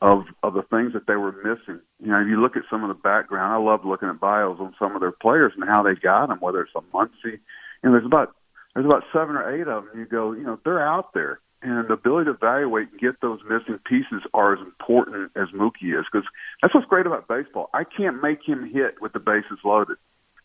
of 0.00 0.24
of 0.42 0.54
the 0.54 0.62
things 0.62 0.94
that 0.94 1.06
they 1.06 1.16
were 1.16 1.32
missing. 1.32 1.80
You 2.00 2.12
know, 2.12 2.22
if 2.22 2.28
you 2.28 2.40
look 2.40 2.56
at 2.56 2.62
some 2.70 2.82
of 2.82 2.88
the 2.88 2.94
background, 2.94 3.52
I 3.52 3.58
love 3.58 3.84
looking 3.84 4.08
at 4.08 4.18
bios 4.18 4.56
on 4.58 4.74
some 4.78 4.94
of 4.94 5.02
their 5.02 5.12
players 5.12 5.52
and 5.54 5.68
how 5.68 5.82
they 5.82 5.94
got 5.96 6.28
them. 6.28 6.38
Whether 6.40 6.62
it's 6.62 6.72
a 6.74 6.80
Muncy, 6.96 7.40
and 7.82 7.92
there's 7.92 8.06
about 8.06 8.34
there's 8.72 8.86
about 8.86 9.04
seven 9.12 9.36
or 9.36 9.54
eight 9.54 9.68
of 9.68 9.84
them. 9.84 9.98
You 9.98 10.06
go, 10.06 10.32
you 10.32 10.44
know, 10.44 10.58
they're 10.64 10.82
out 10.82 11.12
there 11.12 11.40
and 11.62 11.88
the 11.88 11.92
ability 11.92 12.24
to 12.24 12.30
evaluate 12.30 12.90
and 12.90 12.98
get 12.98 13.20
those 13.20 13.40
missing 13.44 13.78
pieces 13.84 14.22
are 14.32 14.54
as 14.54 14.60
important 14.60 15.30
as 15.36 15.48
Mookie 15.54 15.92
is 15.92 16.06
because 16.10 16.26
that's 16.60 16.74
what's 16.74 16.88
great 16.88 17.06
about 17.06 17.28
baseball. 17.28 17.68
I 17.74 17.84
can't 17.84 18.22
make 18.22 18.38
him 18.44 18.68
hit 18.72 19.00
with 19.00 19.12
the 19.12 19.20
bases 19.20 19.58
loaded. 19.62 19.98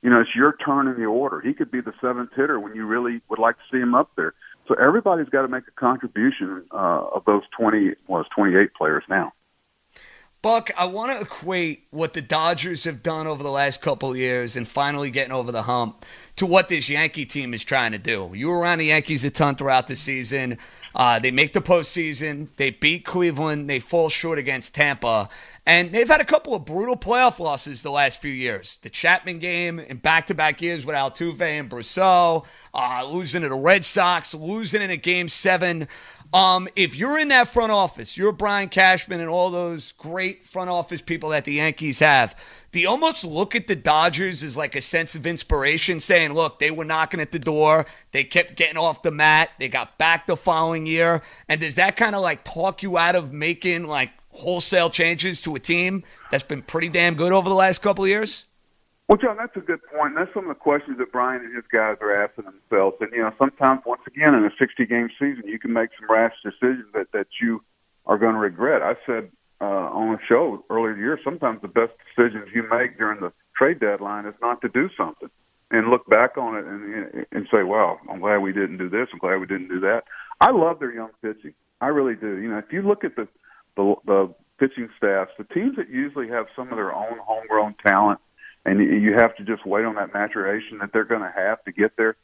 You 0.04 0.12
know, 0.12 0.22
it's 0.22 0.36
your 0.36 0.56
turn 0.64 0.88
in 0.88 0.96
the 0.96 1.06
order. 1.06 1.42
He 1.42 1.54
could 1.54 1.72
be 1.72 1.82
the 1.82 1.94
seventh 2.00 2.30
hitter 2.36 2.60
when 2.60 2.76
you 2.76 2.86
really 2.86 3.22
would 3.30 3.40
like 3.40 3.56
to 3.56 3.64
see 3.72 3.80
him 3.80 3.96
up 3.96 4.12
there. 4.16 4.34
So 4.68 4.76
everybody's 4.76 5.30
got 5.30 5.44
to 5.44 5.48
make 5.48 5.64
a 5.68 5.80
contribution 5.80 6.66
uh, 6.72 7.06
of 7.14 7.24
those 7.26 7.44
20, 7.58 7.94
well, 8.08 8.22
it's 8.22 8.30
28 8.30 8.74
players 8.74 9.04
now. 9.10 9.34
Buck, 10.42 10.70
I 10.78 10.86
want 10.86 11.12
to 11.12 11.20
equate 11.20 11.88
what 11.90 12.14
the 12.14 12.22
Dodgers 12.22 12.84
have 12.84 13.02
done 13.02 13.26
over 13.26 13.44
the 13.44 13.52
last 13.52 13.82
couple 13.82 14.16
years 14.16 14.56
and 14.56 14.68
finally 14.68 15.10
getting 15.10 15.34
over 15.34 15.52
the 15.52 15.64
hump 15.64 16.06
to 16.36 16.46
what 16.46 16.68
this 16.68 16.90
Yankee 16.90 17.26
team 17.26 17.54
is 17.54 17.64
trying 17.64 17.92
to 17.92 17.98
do. 17.98 18.32
You 18.36 18.50
were 18.50 18.60
around 18.60 18.78
the 18.78 18.86
Yankees 18.86 19.24
a 19.24 19.32
ton 19.32 19.56
throughout 19.56 19.88
the 19.88 19.96
season. 19.96 20.60
Uh, 20.94 21.18
they 21.20 21.32
make 21.32 21.54
the 21.54 21.62
postseason. 21.62 22.50
They 22.58 22.70
beat 22.70 23.04
Cleveland. 23.04 23.70
They 23.70 23.80
fall 23.80 24.10
short 24.10 24.38
against 24.38 24.76
Tampa. 24.76 25.30
And 25.68 25.92
they've 25.92 26.08
had 26.08 26.22
a 26.22 26.26
couple 26.26 26.56
of 26.56 26.64
brutal 26.64 26.96
playoff 26.96 27.40
losses 27.40 27.84
the 27.84 27.92
last 27.92 28.22
few 28.22 28.32
years. 28.32 28.80
The 28.84 28.90
Chapman 28.90 29.40
game 29.40 29.80
in 29.80 29.98
back 29.98 30.28
to 30.28 30.34
back 30.34 30.62
years 30.62 30.86
with 30.86 30.96
Altuve 30.96 31.42
and 31.42 31.70
Brosseau, 31.70 32.46
uh, 32.74 33.06
losing 33.06 33.42
to 33.42 33.50
the 33.50 33.56
Red 33.56 33.84
Sox, 33.84 34.34
losing 34.34 34.82
in 34.82 34.92
a 34.92 34.96
game 34.96 35.28
seven. 35.28 35.90
Um, 36.34 36.70
if 36.78 36.96
you're 36.96 37.20
in 37.20 37.28
that 37.30 37.50
front 37.50 37.74
office, 37.74 38.16
you're 38.16 38.32
Brian 38.32 38.70
Cashman 38.70 39.20
and 39.20 39.30
all 39.30 39.52
those 39.52 39.92
great 39.92 40.46
front 40.46 40.70
office 40.70 41.02
people 41.02 41.30
that 41.30 41.44
the 41.44 41.54
Yankees 41.54 42.00
have 42.00 42.34
you 42.78 42.90
almost 42.90 43.24
look 43.26 43.56
at 43.56 43.68
the 43.68 43.76
Dodgers 43.76 44.44
as 44.44 44.56
like 44.56 44.76
a 44.76 44.82
sense 44.82 45.16
of 45.16 45.26
inspiration, 45.26 46.00
saying, 46.00 46.34
look, 46.34 46.60
they 46.60 46.72
were 46.72 46.86
knocking 46.86 47.20
at 47.20 47.32
the 47.32 47.40
door, 47.40 47.86
they 48.12 48.24
kept 48.24 48.56
getting 48.56 48.78
off 48.78 49.02
the 49.02 49.12
mat, 49.12 49.50
they 49.60 49.68
got 49.68 49.98
back 49.98 50.28
the 50.28 50.38
following 50.38 50.86
year? 50.86 51.22
And 51.50 51.62
does 51.62 51.76
that 51.76 51.96
kind 51.96 52.16
of 52.16 52.22
like 52.22 52.44
talk 52.44 52.84
you 52.84 52.98
out 52.98 53.16
of 53.16 53.34
making 53.34 53.88
like 53.88 54.12
wholesale 54.38 54.90
changes 54.90 55.42
to 55.42 55.56
a 55.56 55.60
team 55.60 56.04
that's 56.32 56.44
been 56.44 56.62
pretty 56.62 56.90
damn 56.90 57.16
good 57.16 57.32
over 57.32 57.50
the 57.50 57.56
last 57.56 57.82
couple 57.82 58.04
of 58.04 58.10
years? 58.10 58.46
Well, 59.08 59.18
John, 59.18 59.38
that's 59.38 59.56
a 59.56 59.62
good 59.62 59.80
point. 59.96 60.16
That's 60.16 60.34
some 60.34 60.44
of 60.44 60.50
the 60.50 60.60
questions 60.60 60.98
that 60.98 61.12
Brian 61.14 61.42
and 61.42 61.56
his 61.56 61.64
guys 61.72 61.98
are 62.02 62.24
asking 62.24 62.46
themselves. 62.46 62.98
And, 63.00 63.10
you 63.14 63.20
know, 63.20 63.32
sometimes, 63.38 63.82
once 63.86 64.02
again, 64.06 64.34
in 64.36 64.44
a 64.44 64.52
60 64.60 64.86
game 64.86 65.10
season, 65.18 65.44
you 65.46 65.60
can 65.60 65.72
make 65.72 65.92
some 65.98 66.10
rash 66.10 66.34
decisions 66.44 66.88
that, 66.94 67.12
that 67.14 67.28
you 67.42 67.64
are 68.06 68.18
going 68.18 68.34
to 68.34 68.40
regret. 68.40 68.82
I 68.82 68.96
said 69.06 69.32
uh, 69.62 69.66
on 69.66 70.14
a 70.14 70.20
show 70.28 70.64
earlier 70.70 70.94
the 70.94 71.00
year, 71.00 71.20
sometimes 71.24 71.62
the 71.62 71.70
best 71.70 71.94
decisions 72.16 72.50
you 72.54 72.64
make 72.70 72.98
during 72.98 73.22
the 73.22 73.32
trade 73.56 73.80
deadline 73.80 74.26
is 74.26 74.36
not 74.42 74.62
to 74.62 74.70
do 74.70 74.90
something 74.98 75.30
and 75.72 75.90
look 75.90 76.08
back 76.08 76.38
on 76.38 76.56
it 76.56 76.66
and 76.66 77.26
and 77.32 77.48
say, 77.52 77.64
"Wow, 77.64 78.00
I'm 78.10 78.20
glad 78.20 78.38
we 78.38 78.54
didn't 78.54 78.78
do 78.78 78.90
this. 78.90 79.08
I'm 79.12 79.20
glad 79.20 79.40
we 79.40 79.48
didn't 79.48 79.68
do 79.68 79.80
that." 79.82 80.04
I 80.40 80.52
love 80.52 80.80
their 80.80 80.94
young 80.94 81.10
pitching. 81.22 81.54
I 81.82 81.88
really 81.88 82.16
do. 82.16 82.38
You 82.38 82.50
know, 82.50 82.58
if 82.58 82.72
you 82.72 82.82
look 82.82 83.04
at 83.04 83.16
the 83.16 83.28
the, 83.78 83.96
the 84.06 84.36
pitching 84.60 84.90
staffs, 84.98 85.32
the 85.38 85.46
teams 85.46 85.78
that 85.78 85.90
usually 85.90 86.28
have 86.28 86.48
some 86.56 86.70
of 86.70 86.76
their 86.76 86.94
own 86.94 87.18
homegrown 87.24 87.76
talent, 87.82 88.20
and 88.66 88.80
you 88.80 89.14
have 89.14 89.36
to 89.38 89.44
just 89.46 89.66
wait 89.66 89.86
on 89.86 89.96
that 89.96 90.14
maturation 90.14 90.80
that 90.80 90.90
they're 90.92 91.06
going 91.06 91.22
to 91.22 91.34
have 91.34 91.64
to 91.64 91.72
get 91.72 91.96
there. 91.98 92.18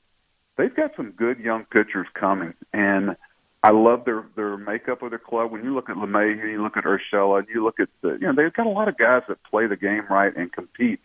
They've 0.57 0.75
got 0.75 0.91
some 0.97 1.11
good 1.11 1.39
young 1.39 1.63
pitchers 1.65 2.07
coming, 2.19 2.53
and 2.73 3.15
I 3.63 3.71
love 3.71 4.03
their 4.05 4.25
their 4.35 4.57
makeup 4.57 5.01
of 5.01 5.11
their 5.11 5.19
club. 5.19 5.51
When 5.51 5.63
you 5.63 5.73
look 5.73 5.89
at 5.89 5.95
LeMahieu, 5.95 6.51
you 6.51 6.61
look 6.61 6.75
at 6.75 6.83
Urshela, 6.83 7.43
you 7.47 7.63
look 7.63 7.79
at 7.79 7.87
the, 8.01 8.17
you 8.19 8.27
know 8.27 8.33
they've 8.35 8.53
got 8.53 8.67
a 8.67 8.69
lot 8.69 8.89
of 8.89 8.97
guys 8.97 9.21
that 9.29 9.37
play 9.49 9.67
the 9.67 9.77
game 9.77 10.03
right 10.09 10.35
and 10.35 10.51
compete. 10.51 10.99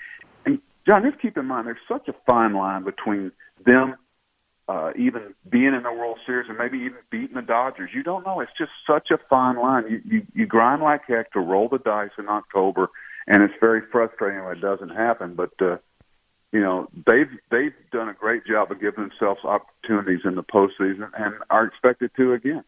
And 0.45 0.59
John, 0.87 1.03
just 1.09 1.23
keep 1.23 1.37
in 1.37 1.47
mind 1.47 1.69
there's 1.69 1.79
such 1.87 2.09
a 2.09 2.15
fine 2.27 2.55
line 2.55 2.85
between 2.85 3.31
them 3.65 3.95
uh, 4.69 4.93
even 4.97 5.35
being 5.49 5.73
in 5.75 5.83
the 5.83 5.93
World 5.93 6.19
Series 6.27 6.49
and 6.49 6.59
maybe 6.59 6.79
even 6.79 6.99
beating 7.11 7.35
the 7.35 7.43
Dodgers. 7.43 7.91
You 7.95 8.03
don't 8.03 8.25
know. 8.27 8.41
It's 8.41 8.53
just 8.59 8.71
such 8.87 9.11
a 9.11 9.19
fine 9.31 9.57
line. 9.57 9.85
You 9.89 10.03
you, 10.05 10.27
you 10.35 10.47
grind 10.47 10.83
like 10.83 11.03
heck 11.09 11.33
to 11.33 11.41
roll 11.41 11.69
the 11.69 11.79
dice 11.79 12.11
in 12.19 12.29
October, 12.29 12.89
and 13.27 13.43
it's 13.43 13.55
very 13.61 13.81
frustrating 13.91 14.45
when 14.45 14.59
it 14.59 14.61
doesn't 14.61 14.91
happen. 14.91 15.35
But 15.35 15.51
uh, 15.61 15.79
you 16.53 16.61
know 16.61 16.89
they've 17.07 17.31
they've 17.51 17.73
done 17.93 18.11
a 18.11 18.15
great 18.15 18.47
job 18.47 18.71
of 18.71 18.81
giving 18.81 19.09
themselves 19.09 19.41
opportunities 19.43 20.21
in 20.25 20.35
the 20.35 20.43
postseason 20.43 21.09
and 21.19 21.35
are 21.49 21.65
expected 21.65 22.11
to 22.17 22.35
again. 22.35 22.65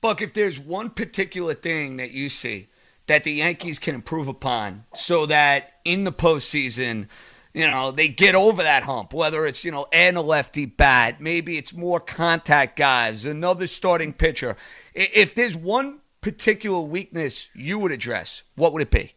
Buck, 0.00 0.22
if 0.22 0.32
there's 0.32 0.60
one 0.60 0.90
particular 0.90 1.54
thing 1.54 1.96
that 1.96 2.12
you 2.12 2.28
see 2.28 2.68
that 3.06 3.24
the 3.24 3.32
Yankees 3.32 3.78
can 3.78 3.94
improve 3.94 4.28
upon, 4.28 4.84
so 4.94 5.26
that 5.26 5.74
in 5.84 6.04
the 6.04 6.12
postseason, 6.12 7.08
you 7.54 7.70
know 7.70 7.92
they 7.92 8.08
get 8.08 8.34
over 8.34 8.62
that 8.62 8.82
hump, 8.82 9.14
whether 9.14 9.46
it's 9.46 9.64
you 9.64 9.70
know 9.70 9.86
and 9.92 10.16
a 10.16 10.20
lefty 10.20 10.66
bat, 10.66 11.20
maybe 11.20 11.56
it's 11.56 11.72
more 11.72 12.00
contact 12.00 12.76
guys, 12.76 13.24
another 13.24 13.66
starting 13.66 14.12
pitcher. 14.12 14.56
If 14.92 15.34
there's 15.34 15.56
one 15.56 16.00
particular 16.20 16.80
weakness 16.80 17.48
you 17.54 17.78
would 17.78 17.92
address, 17.92 18.42
what 18.56 18.72
would 18.72 18.82
it 18.82 18.90
be? 18.90 19.14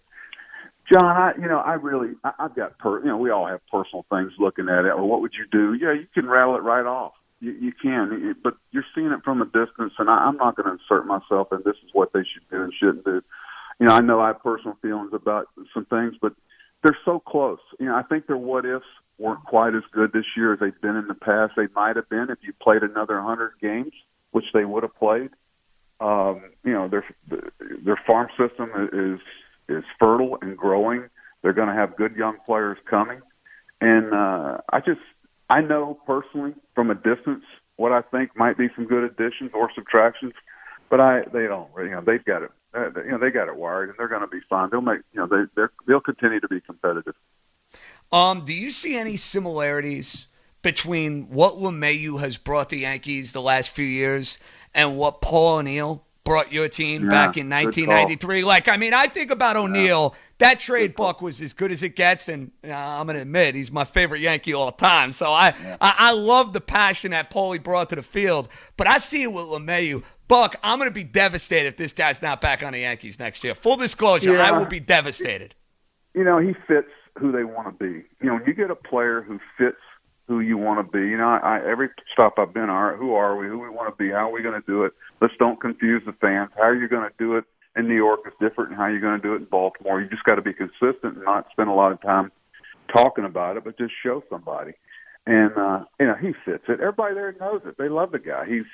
John, 0.92 1.04
I 1.04 1.34
you 1.36 1.48
know 1.48 1.58
I 1.58 1.74
really 1.74 2.14
I, 2.24 2.32
I've 2.40 2.56
got 2.56 2.78
per 2.78 3.00
you 3.00 3.08
know 3.08 3.18
we 3.18 3.32
all 3.32 3.48
have 3.48 3.60
personal 3.72 4.06
things 4.10 4.32
looking 4.38 4.70
at 4.70 4.86
it. 4.86 4.90
Or 4.90 5.04
what 5.06 5.22
would 5.22 5.34
you 5.34 5.46
do? 5.52 5.74
Yeah, 5.74 5.94
you 5.94 6.08
can 6.14 6.28
rattle 6.28 6.56
it 6.56 6.64
right 6.64 6.86
off. 6.86 7.14
You, 7.40 7.52
you 7.52 7.72
can, 7.72 8.36
but 8.44 8.56
you're 8.72 8.86
seeing 8.96 9.12
it 9.12 9.24
from 9.24 9.42
a 9.42 9.46
distance, 9.46 9.94
and 10.00 10.10
I, 10.10 10.18
I'm 10.18 10.38
not 10.38 10.56
going 10.56 10.66
to 10.66 10.74
insert 10.74 11.06
myself 11.06 11.50
in 11.52 11.60
this 11.66 11.76
is 11.86 11.92
what 11.94 12.12
they 12.14 12.22
should 12.22 12.50
do 12.50 12.64
and 12.64 12.74
shouldn't 12.74 13.06
do. 13.06 13.22
You 13.80 13.86
know, 13.86 13.92
I 13.92 14.02
know 14.02 14.20
I 14.20 14.28
have 14.28 14.42
personal 14.42 14.76
feelings 14.82 15.12
about 15.14 15.48
some 15.72 15.86
things, 15.86 16.16
but 16.20 16.34
they're 16.84 16.98
so 17.06 17.20
close. 17.20 17.60
You 17.80 17.88
know, 17.88 17.96
I 17.96 18.04
think 18.04 18.28
their 18.28 18.38
what 18.38 18.66
ifs 18.66 18.86
weren't 19.18 19.44
quite 19.46 19.76
as 19.76 19.84
good 19.92 20.12
this 20.14 20.26
year 20.36 20.54
as 20.54 20.60
they've 20.60 20.82
been 20.82 20.96
in 20.96 21.08
the 21.08 21.16
past. 21.16 21.54
They 21.58 21.68
might 21.76 21.96
have 21.96 22.10
been 22.10 22.28
if 22.30 22.40
you 22.42 22.54
played 22.62 22.84
another 22.84 23.22
hundred 23.22 23.54
games, 23.62 23.94
which 24.32 24.46
they 24.54 24.66
would 24.66 24.84
have 24.84 24.96
played. 24.96 25.30
Um, 26.00 26.52
you 26.64 26.74
know, 26.74 26.88
they're 26.88 27.06
their 27.84 28.00
farm 28.06 28.28
system 28.38 28.70
is 28.94 29.20
is 29.68 29.84
fertile 30.00 30.38
and 30.42 30.56
growing. 30.56 31.10
They're 31.42 31.54
going 31.54 31.70
to 31.70 31.74
have 31.74 31.96
good 31.96 32.16
young 32.16 32.38
players 32.46 32.78
coming, 32.90 33.22
and 33.82 34.14
uh, 34.14 34.58
I 34.72 34.80
just 34.80 35.02
I 35.50 35.62
know 35.62 36.00
personally 36.06 36.54
from 36.76 36.92
a 36.92 36.96
distance 36.96 37.44
what 37.78 37.92
I 37.92 38.02
think 38.02 38.36
might 38.36 38.58
be 38.58 38.68
some 38.76 38.86
good 38.86 39.04
additions 39.04 39.52
or 39.54 39.70
subtractions, 39.74 40.34
but 40.90 41.00
I 41.00 41.22
they 41.34 41.48
don't. 41.48 41.70
You 41.78 41.92
know, 41.92 42.04
they've 42.06 42.24
got 42.24 42.44
it. 42.44 42.52
Uh, 42.78 42.92
you 43.04 43.12
know, 43.12 43.18
they 43.18 43.32
got 43.32 43.48
it 43.48 43.56
wired, 43.56 43.90
and 43.90 43.98
they're 43.98 44.08
going 44.08 44.22
to 44.22 44.28
be 44.28 44.40
fine. 44.50 44.70
They'll 44.70 44.82
make. 44.82 45.00
You 45.14 45.22
know, 45.22 45.28
they 45.28 45.44
they 45.56 45.68
they'll 45.88 46.02
continue 46.02 46.40
to 46.40 46.48
be 46.48 46.62
competitive. 46.62 47.16
Um, 48.12 48.46
do 48.46 48.54
you 48.54 48.70
see 48.70 48.96
any 48.96 49.18
similarities 49.18 50.28
between 50.62 51.30
what 51.30 51.56
LeMahieu 51.56 52.20
has 52.20 52.38
brought 52.38 52.70
the 52.70 52.80
Yankees 52.80 53.32
the 53.32 53.42
last 53.42 53.72
few 53.72 53.86
years 53.86 54.40
and 54.74 54.98
what 54.98 55.22
Paul 55.22 55.58
O'Neill 55.58 56.04
brought 56.24 56.52
your 56.52 56.68
team 56.68 57.04
Yeah, 57.04 57.10
back 57.10 57.38
in 57.38 57.50
1993? 57.50 58.44
Like, 58.44 58.68
I 58.68 58.78
mean, 58.78 58.94
I 58.94 59.08
think 59.08 59.32
about 59.32 59.56
O'Neill. 59.56 60.16
That 60.40 60.60
trade 60.60 60.96
buck 60.96 61.22
was 61.22 61.42
as 61.42 61.54
good 61.54 61.72
as 61.72 61.82
it 61.82 61.96
gets, 61.96 62.30
and 62.30 62.52
uh, 62.64 62.72
I'm 62.72 63.08
gonna 63.08 63.20
admit 63.20 63.56
he's 63.56 63.72
my 63.72 63.86
favorite 63.86 64.22
Yankee 64.22 64.54
all 64.54 64.72
time. 64.72 65.12
So 65.12 65.32
I, 65.32 65.56
I, 65.82 65.96
I 65.98 66.12
love 66.12 66.54
the 66.54 66.62
passion 66.62 67.12
that 67.12 67.32
Paulie 67.32 67.62
brought 67.62 67.90
to 67.90 67.96
the 67.96 68.04
field. 68.04 68.48
But 68.78 68.88
I 68.88 69.00
see 69.00 69.24
it 69.24 69.34
with 69.34 69.46
LeMahieu. 69.46 70.04
Buck, 70.28 70.56
I'm 70.62 70.78
gonna 70.80 70.92
be 70.92 71.04
devastated 71.04 71.68
if 71.70 71.78
this 71.78 71.94
guy's 71.94 72.22
not 72.22 72.42
back 72.42 72.64
on 72.64 72.74
the 72.74 72.80
Yankees 72.80 73.20
next 73.20 73.44
year. 73.44 73.56
Full 73.56 73.78
disclosure, 73.78 74.38
I 74.40 74.52
will 74.52 74.66
be 74.66 74.80
devastated. 74.80 75.56
you 76.14 76.24
know, 76.24 76.40
he 76.40 76.54
fits 76.68 76.90
who 77.18 77.32
they 77.32 77.44
want 77.44 77.68
to 77.68 77.84
be. 77.84 78.04
You 78.22 78.28
know, 78.28 78.34
when 78.36 78.44
you 78.46 78.54
get 78.54 78.70
a 78.72 78.76
player 78.76 79.22
who 79.22 79.40
fits 79.58 79.78
who 80.28 80.42
you 80.42 80.58
want 80.58 80.86
to 80.86 80.92
be, 80.92 81.08
you 81.08 81.18
know, 81.18 81.28
I, 81.30 81.58
I 81.58 81.70
every 81.70 81.90
stop 82.12 82.38
I've 82.38 82.54
been, 82.54 82.70
all 82.70 82.84
right, 82.84 82.98
who 82.98 83.14
are 83.14 83.38
we? 83.38 83.48
Who 83.48 83.60
we 83.60 83.70
want 83.70 83.96
to 83.96 84.04
be? 84.04 84.12
How 84.12 84.30
are 84.30 84.32
we 84.32 84.42
going 84.44 84.60
to 84.60 84.68
do 84.68 84.84
it? 84.84 84.94
Let's 85.22 85.34
don't 85.40 85.60
confuse 85.60 86.04
the 86.06 86.14
fans. 86.14 86.50
How 86.56 86.64
are 86.64 86.76
you 86.76 86.88
going 86.88 87.08
to 87.10 87.16
do 87.18 87.38
it 87.38 87.46
in 87.78 87.88
New 87.88 87.96
York 87.96 88.22
is 88.26 88.34
different 88.40 88.72
than 88.72 88.78
how 88.78 88.88
you're 88.88 89.00
going 89.00 89.22
to 89.22 89.26
do 89.26 89.34
it 89.34 89.38
in 89.38 89.46
Baltimore. 89.46 90.02
You 90.02 90.10
just 90.10 90.24
got 90.24 90.36
to 90.36 90.42
be 90.42 90.54
consistent 90.54 91.16
and 91.16 91.24
not 91.24 91.48
spend 91.52 91.70
a 91.70 91.74
lot 91.74 91.92
of 91.92 92.02
time 92.02 92.32
talking 92.92 93.24
about 93.24 93.56
it, 93.56 93.64
but 93.64 93.78
just 93.78 93.94
show 94.04 94.24
somebody. 94.30 94.74
And 95.26 95.52
uh, 95.58 95.84
you 96.00 96.08
know, 96.08 96.16
he 96.16 96.34
fits 96.44 96.64
it. 96.68 96.80
Everybody 96.80 97.14
there 97.14 97.36
knows 97.40 97.62
it. 97.66 97.78
They 97.78 97.90
love 97.90 98.12
the 98.12 98.20
guy. 98.20 98.46
He's 98.48 98.66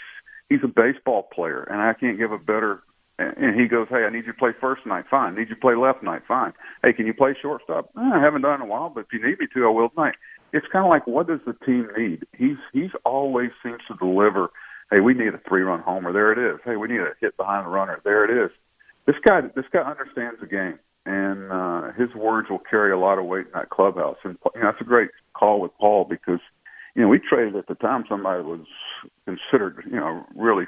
he's 0.50 0.64
a 0.64 0.68
baseball 0.68 1.24
player, 1.34 1.64
and 1.64 1.82
I 1.82 1.94
can't 1.94 2.18
give 2.18 2.32
a 2.32 2.38
better. 2.38 2.84
And 3.20 3.60
he 3.60 3.68
goes, 3.68 3.88
"Hey, 3.90 4.06
I 4.06 4.10
need 4.10 4.26
you 4.26 4.34
to 4.34 4.38
play 4.38 4.52
first 4.60 4.86
night. 4.86 5.06
Fine. 5.10 5.36
Need 5.36 5.50
you 5.50 5.56
to 5.56 5.62
play 5.62 5.76
left 5.76 6.02
night. 6.02 6.24
Fine. 6.28 6.54
Hey, 6.84 6.94
can 6.94 7.06
you 7.06 7.14
play 7.14 7.36
shortstop? 7.40 7.90
Eh, 7.96 8.02
I 8.02 8.20
haven't 8.20 8.42
done 8.42 8.56
in 8.56 8.62
a 8.62 8.66
while, 8.66 8.90
but 8.90 9.02
if 9.02 9.14
you 9.14 9.26
need 9.26 9.40
me 9.40 9.48
to, 9.54 9.66
I 9.66 9.70
will 9.70 9.90
tonight." 9.90 10.16
It's 10.54 10.68
kind 10.72 10.86
of 10.86 10.90
like, 10.90 11.08
what 11.08 11.28
does 11.28 11.40
the 11.48 11.54
team 11.66 11.88
need? 11.98 12.26
He's 12.38 12.58
he's 12.74 12.92
always 13.06 13.50
seems 13.64 13.82
to 13.88 13.96
deliver. 13.96 14.50
Hey, 14.92 15.00
we 15.00 15.16
need 15.16 15.34
a 15.34 15.42
three-run 15.48 15.82
homer. 15.82 16.14
There 16.14 16.32
it 16.32 16.38
is. 16.38 16.60
Hey, 16.64 16.76
we 16.76 16.88
need 16.88 17.02
a 17.02 17.14
hit 17.20 17.36
behind 17.38 17.66
the 17.66 17.72
runner. 17.72 18.00
There 18.04 18.24
it 18.24 18.46
is. 18.46 18.52
This 19.08 19.16
guy, 19.26 19.42
this 19.56 19.66
guy 19.74 19.80
understands 19.80 20.40
the 20.40 20.46
game, 20.46 20.78
and 21.06 21.52
uh, 21.52 21.92
his 21.94 22.14
words 22.16 22.50
will 22.50 22.60
carry 22.60 22.92
a 22.92 22.98
lot 22.98 23.18
of 23.18 23.26
weight 23.26 23.48
in 23.48 23.52
that 23.54 23.70
clubhouse. 23.70 24.18
And 24.24 24.38
you 24.54 24.62
know, 24.62 24.72
that's 24.72 24.82
a 24.82 24.86
great 24.86 25.10
call 25.34 25.60
with 25.60 25.72
Paul 25.80 26.06
because 26.08 26.40
you 26.96 27.02
know 27.02 27.08
we 27.08 27.20
traded 27.20 27.56
at 27.56 27.68
the 27.68 27.76
time 27.76 28.06
somebody 28.08 28.44
was 28.44 28.66
considered 29.26 29.84
you 29.90 29.98
know 30.00 30.26
really 30.36 30.66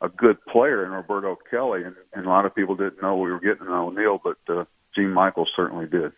a 0.00 0.08
good 0.08 0.36
player 0.46 0.84
in 0.84 0.92
Roberto 0.92 1.36
Kelly, 1.50 1.82
and, 1.82 1.96
and 2.14 2.26
a 2.26 2.28
lot 2.28 2.44
of 2.46 2.54
people 2.54 2.76
didn't 2.76 3.02
know 3.02 3.16
we 3.16 3.32
were 3.32 3.40
getting 3.40 3.66
an 3.66 3.72
O'Neill, 3.72 4.20
but 4.22 4.36
uh, 4.48 4.64
Gene 4.94 5.12
Michaels 5.12 5.50
certainly 5.56 5.86
did. 5.86 6.12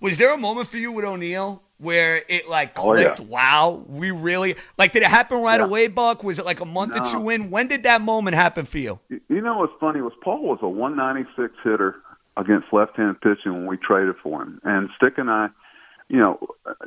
Was 0.00 0.18
there 0.18 0.32
a 0.32 0.36
moment 0.36 0.68
for 0.68 0.76
you 0.76 0.92
with 0.92 1.04
O'Neill 1.04 1.62
where 1.78 2.22
it 2.28 2.48
like 2.48 2.78
Oh, 2.78 2.94
yeah. 2.94 3.14
clicked? 3.14 3.20
Wow, 3.28 3.82
we 3.88 4.10
really 4.10 4.56
like. 4.78 4.92
Did 4.92 5.02
it 5.02 5.08
happen 5.10 5.40
right 5.42 5.58
Yeah. 5.60 5.64
away, 5.66 5.88
Buck? 5.88 6.22
Was 6.22 6.38
it 6.38 6.44
like 6.44 6.60
a 6.60 6.64
month 6.66 6.94
or 6.96 7.04
two 7.04 7.28
in? 7.30 7.50
When 7.50 7.66
did 7.68 7.82
that 7.84 8.00
moment 8.02 8.36
happen 8.36 8.66
for 8.66 8.78
you? 8.78 8.98
You- 9.08 9.20
You 9.28 9.40
know 9.40 9.58
what's 9.58 9.72
funny 9.80 10.00
was 10.00 10.12
Paul 10.22 10.42
was 10.42 10.58
a 10.62 10.68
196 10.68 11.54
hitter 11.64 11.96
against 12.36 12.72
left-handed 12.72 13.20
pitching 13.20 13.52
when 13.52 13.66
we 13.66 13.76
traded 13.76 14.16
for 14.22 14.42
him, 14.42 14.60
and 14.64 14.90
Stick 14.96 15.18
and 15.18 15.30
I, 15.30 15.48
you 16.08 16.18
know, 16.18 16.38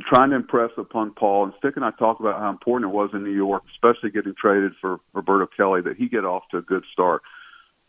trying 0.08 0.30
to 0.30 0.36
impress 0.36 0.72
upon 0.78 1.12
Paul, 1.12 1.46
and 1.46 1.54
Stick 1.58 1.76
and 1.76 1.86
I 1.86 1.92
talked 1.92 2.22
about 2.22 2.40
how 2.40 2.50
important 2.50 2.92
it 2.92 2.96
was 2.96 3.10
in 3.14 3.24
New 3.24 3.36
York, 3.36 3.64
especially 3.74 4.12
getting 4.12 4.36
traded 4.40 4.74
for 4.80 5.00
Roberto 5.14 5.48
Kelly, 5.58 5.82
that 5.82 5.98
he 5.98 6.08
get 6.08 6.26
off 6.26 6.44
to 6.52 6.58
a 6.58 6.62
good 6.62 6.84
start. 6.94 7.22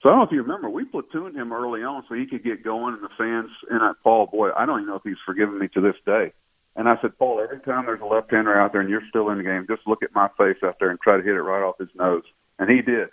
So 0.03 0.09
I 0.09 0.13
don't 0.13 0.21
know 0.21 0.27
if 0.27 0.33
you 0.33 0.43
remember, 0.43 0.71
we 0.71 0.85
platooned 0.85 1.35
him 1.35 1.53
early 1.53 1.83
on 1.83 2.05
so 2.09 2.15
he 2.15 2.27
could 2.27 2.45
get 2.45 2.65
going, 2.65 2.95
and 2.95 3.03
the 3.03 3.09
fans 3.19 3.51
and 3.69 3.83
I, 3.83 3.93
Paul, 4.03 4.27
boy, 4.27 4.51
I 4.57 4.65
don't 4.65 4.81
even 4.81 4.89
know 4.89 4.97
if 4.97 5.03
he's 5.03 5.17
forgiven 5.27 5.59
me 5.59 5.69
to 5.75 5.81
this 5.81 5.97
day. 6.07 6.33
And 6.77 6.89
I 6.89 6.95
said, 7.03 7.19
Paul, 7.19 7.41
every 7.43 7.59
time 7.61 7.87
there's 7.87 8.01
a 8.01 8.07
left-hander 8.07 8.59
out 8.59 8.71
there 8.71 8.81
and 8.81 8.89
you're 8.89 9.03
still 9.09 9.31
in 9.31 9.39
the 9.39 9.45
game, 9.45 9.67
just 9.69 9.87
look 9.87 10.05
at 10.05 10.15
my 10.15 10.29
face 10.39 10.59
out 10.63 10.77
there 10.79 10.91
and 10.91 11.01
try 11.01 11.17
to 11.17 11.23
hit 11.25 11.35
it 11.35 11.43
right 11.43 11.63
off 11.63 11.79
his 11.79 11.89
nose. 11.97 12.23
And 12.61 12.71
he 12.71 12.83
did. 12.83 13.09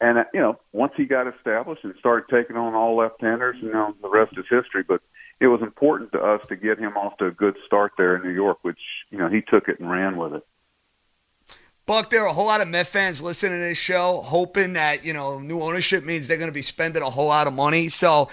And 0.00 0.18
uh, 0.18 0.24
you 0.32 0.40
know, 0.40 0.60
once 0.72 0.92
he 0.96 1.04
got 1.04 1.26
established 1.26 1.82
and 1.82 1.94
started 1.98 2.26
taking 2.30 2.56
on 2.56 2.74
all 2.74 2.96
left-handers, 2.96 3.56
you 3.60 3.72
know, 3.72 3.94
the 4.00 4.08
rest 4.08 4.32
is 4.38 4.44
history. 4.48 4.84
But 4.86 5.00
it 5.42 5.48
was 5.48 5.60
important 5.60 6.12
to 6.12 6.20
us 6.20 6.40
to 6.48 6.54
get 6.54 6.78
him 6.78 6.96
off 6.96 7.16
to 7.16 7.26
a 7.26 7.32
good 7.32 7.56
start 7.66 7.92
there 7.98 8.14
in 8.14 8.22
New 8.22 8.30
York, 8.30 8.58
which 8.62 8.78
you 9.10 9.18
know 9.18 9.28
he 9.28 9.40
took 9.40 9.68
it 9.68 9.80
and 9.80 9.90
ran 9.90 10.16
with 10.16 10.34
it. 10.34 10.46
Buck, 11.84 12.10
there 12.10 12.22
are 12.22 12.28
a 12.28 12.32
whole 12.32 12.46
lot 12.46 12.60
of 12.60 12.68
Met 12.68 12.86
fans 12.86 13.20
listening 13.20 13.58
to 13.58 13.64
this 13.66 13.76
show, 13.76 14.20
hoping 14.20 14.74
that 14.74 15.04
you 15.04 15.12
know 15.12 15.40
new 15.40 15.60
ownership 15.60 16.04
means 16.04 16.28
they're 16.28 16.36
going 16.36 16.48
to 16.48 16.54
be 16.54 16.62
spending 16.62 17.02
a 17.02 17.10
whole 17.10 17.26
lot 17.26 17.48
of 17.48 17.52
money. 17.54 17.88
So 17.88 18.28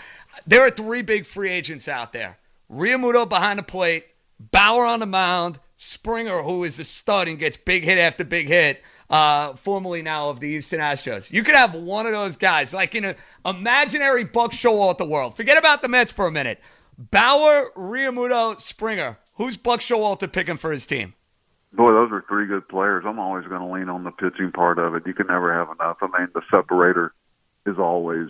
there 0.45 0.61
are 0.61 0.69
three 0.69 1.01
big 1.01 1.25
free 1.25 1.49
agents 1.49 1.87
out 1.87 2.13
there: 2.13 2.37
Realmuto 2.71 3.27
behind 3.27 3.57
the 3.57 3.63
plate, 3.63 4.05
Bauer 4.39 4.85
on 4.85 4.99
the 4.99 5.07
mound, 5.07 5.59
Springer, 5.77 6.43
who 6.43 6.63
is 6.63 6.79
a 6.79 6.83
stud 6.83 7.27
and 7.27 7.39
gets 7.39 7.57
big 7.57 7.83
hit 7.83 7.97
after 7.97 8.23
big 8.23 8.47
hit. 8.47 8.83
Uh, 9.09 9.55
formerly 9.55 10.03
now 10.03 10.29
of 10.29 10.39
the 10.39 10.47
Houston 10.49 10.79
Astros. 10.79 11.31
You 11.31 11.41
could 11.41 11.55
have 11.55 11.73
one 11.73 12.05
of 12.05 12.11
those 12.11 12.35
guys, 12.35 12.75
like 12.75 12.93
in 12.93 13.05
an 13.05 13.15
imaginary 13.43 14.23
Buck 14.23 14.51
Showalter 14.51 15.07
world. 15.07 15.35
Forget 15.35 15.57
about 15.57 15.81
the 15.81 15.87
Mets 15.87 16.11
for 16.11 16.27
a 16.27 16.31
minute. 16.31 16.59
Bauer, 16.99 17.71
Realmuto, 17.77 18.59
Springer. 18.59 19.19
Who's 19.35 19.55
Buck 19.55 19.79
Showalter 19.79 20.29
picking 20.29 20.57
for 20.57 20.69
his 20.69 20.85
team? 20.85 21.13
Boy, 21.71 21.93
those 21.93 22.11
are 22.11 22.25
three 22.27 22.45
good 22.45 22.67
players. 22.67 23.05
I'm 23.07 23.19
always 23.19 23.47
going 23.47 23.61
to 23.61 23.73
lean 23.73 23.87
on 23.87 24.03
the 24.03 24.11
pitching 24.11 24.51
part 24.51 24.77
of 24.79 24.95
it. 24.95 25.03
You 25.07 25.13
can 25.13 25.27
never 25.27 25.53
have 25.53 25.69
enough. 25.69 25.99
I 26.01 26.07
mean, 26.07 26.27
the 26.33 26.41
separator 26.51 27.13
is 27.65 27.77
always 27.79 28.27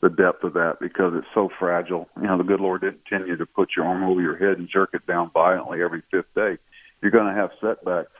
the 0.00 0.10
depth 0.10 0.44
of 0.44 0.52
that 0.52 0.76
because 0.80 1.14
it's 1.16 1.26
so 1.34 1.50
fragile. 1.58 2.08
You 2.16 2.28
know, 2.28 2.38
the 2.38 2.44
good 2.44 2.60
Lord 2.60 2.82
didn't 2.82 3.00
intend 3.04 3.26
you 3.26 3.36
to 3.36 3.46
put 3.46 3.70
your 3.76 3.84
arm 3.84 4.04
over 4.04 4.20
your 4.20 4.36
head 4.36 4.58
and 4.58 4.68
jerk 4.68 4.90
it 4.92 5.04
down 5.08 5.32
violently 5.34 5.82
every 5.82 6.02
fifth 6.12 6.32
day. 6.36 6.58
You're 7.02 7.10
going 7.10 7.34
to 7.34 7.40
have 7.40 7.50
setbacks. 7.60 8.12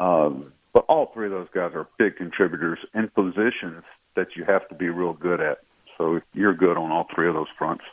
Um, 0.00 0.52
but 0.72 0.86
all 0.88 1.12
three 1.14 1.26
of 1.26 1.32
those 1.32 1.48
guys 1.54 1.70
are 1.76 1.86
big 1.98 2.16
contributors 2.16 2.80
in 2.94 3.06
positions 3.08 3.84
that 4.16 4.34
you 4.34 4.44
have 4.44 4.68
to 4.70 4.74
be 4.74 4.88
real 4.88 5.12
good 5.12 5.40
at. 5.40 5.58
So 5.98 6.20
you're 6.34 6.54
good 6.54 6.76
on 6.76 6.90
all 6.90 7.06
three 7.14 7.28
of 7.28 7.34
those 7.34 7.46
fronts. 7.56 7.84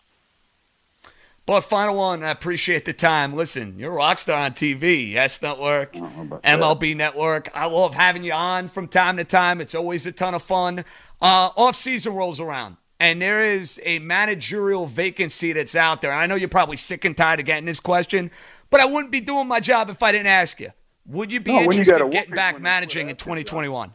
But 1.48 1.62
final 1.62 1.96
one, 1.96 2.24
I 2.24 2.30
appreciate 2.32 2.84
the 2.84 2.92
time. 2.92 3.34
Listen, 3.34 3.80
you're 3.80 3.94
a 3.94 3.96
rock 3.96 4.18
star 4.18 4.38
on 4.44 4.52
TV, 4.52 5.10
Yes 5.14 5.42
Network, 5.42 5.96
I 5.96 6.00
don't 6.00 6.16
know 6.18 6.22
about 6.24 6.44
that. 6.44 6.60
MLB 6.60 6.96
Network. 6.96 7.50
I 7.56 7.66
love 7.68 7.94
having 7.96 8.26
you 8.26 8.34
on 8.34 8.68
from 8.68 8.90
time 8.90 9.16
to 9.16 9.24
time. 9.24 9.62
It's 9.62 9.74
always 9.74 10.06
a 10.06 10.12
ton 10.12 10.36
of 10.36 10.44
fun. 10.44 10.80
Uh, 11.22 11.50
off 11.56 11.76
season 11.76 12.14
rolls 12.14 12.42
around, 12.42 12.76
and 13.00 13.22
there 13.22 13.42
is 13.42 13.80
a 13.86 14.00
managerial 14.00 14.88
vacancy 14.88 15.54
that's 15.54 15.74
out 15.74 16.02
there. 16.02 16.12
I 16.12 16.28
know 16.28 16.36
you're 16.36 16.50
probably 16.50 16.76
sick 16.76 17.06
and 17.06 17.16
tired 17.16 17.40
of 17.40 17.46
getting 17.46 17.66
this 17.66 17.80
question, 17.80 18.30
but 18.70 18.82
I 18.82 18.86
wouldn't 18.86 19.14
be 19.14 19.22
doing 19.22 19.48
my 19.48 19.62
job 19.62 19.90
if 19.90 20.04
I 20.04 20.12
didn't 20.12 20.28
ask 20.28 20.60
you. 20.60 20.72
Would 21.06 21.32
you 21.32 21.40
be 21.40 21.54
No, 21.54 21.62
interested 21.62 22.02
in 22.02 22.10
getting 22.10 22.36
back 22.36 22.60
managing 22.60 23.08
in 23.10 23.16
quit 23.16 23.22
asking, 23.22 23.46
John. 23.46 23.54
2021? 23.54 23.94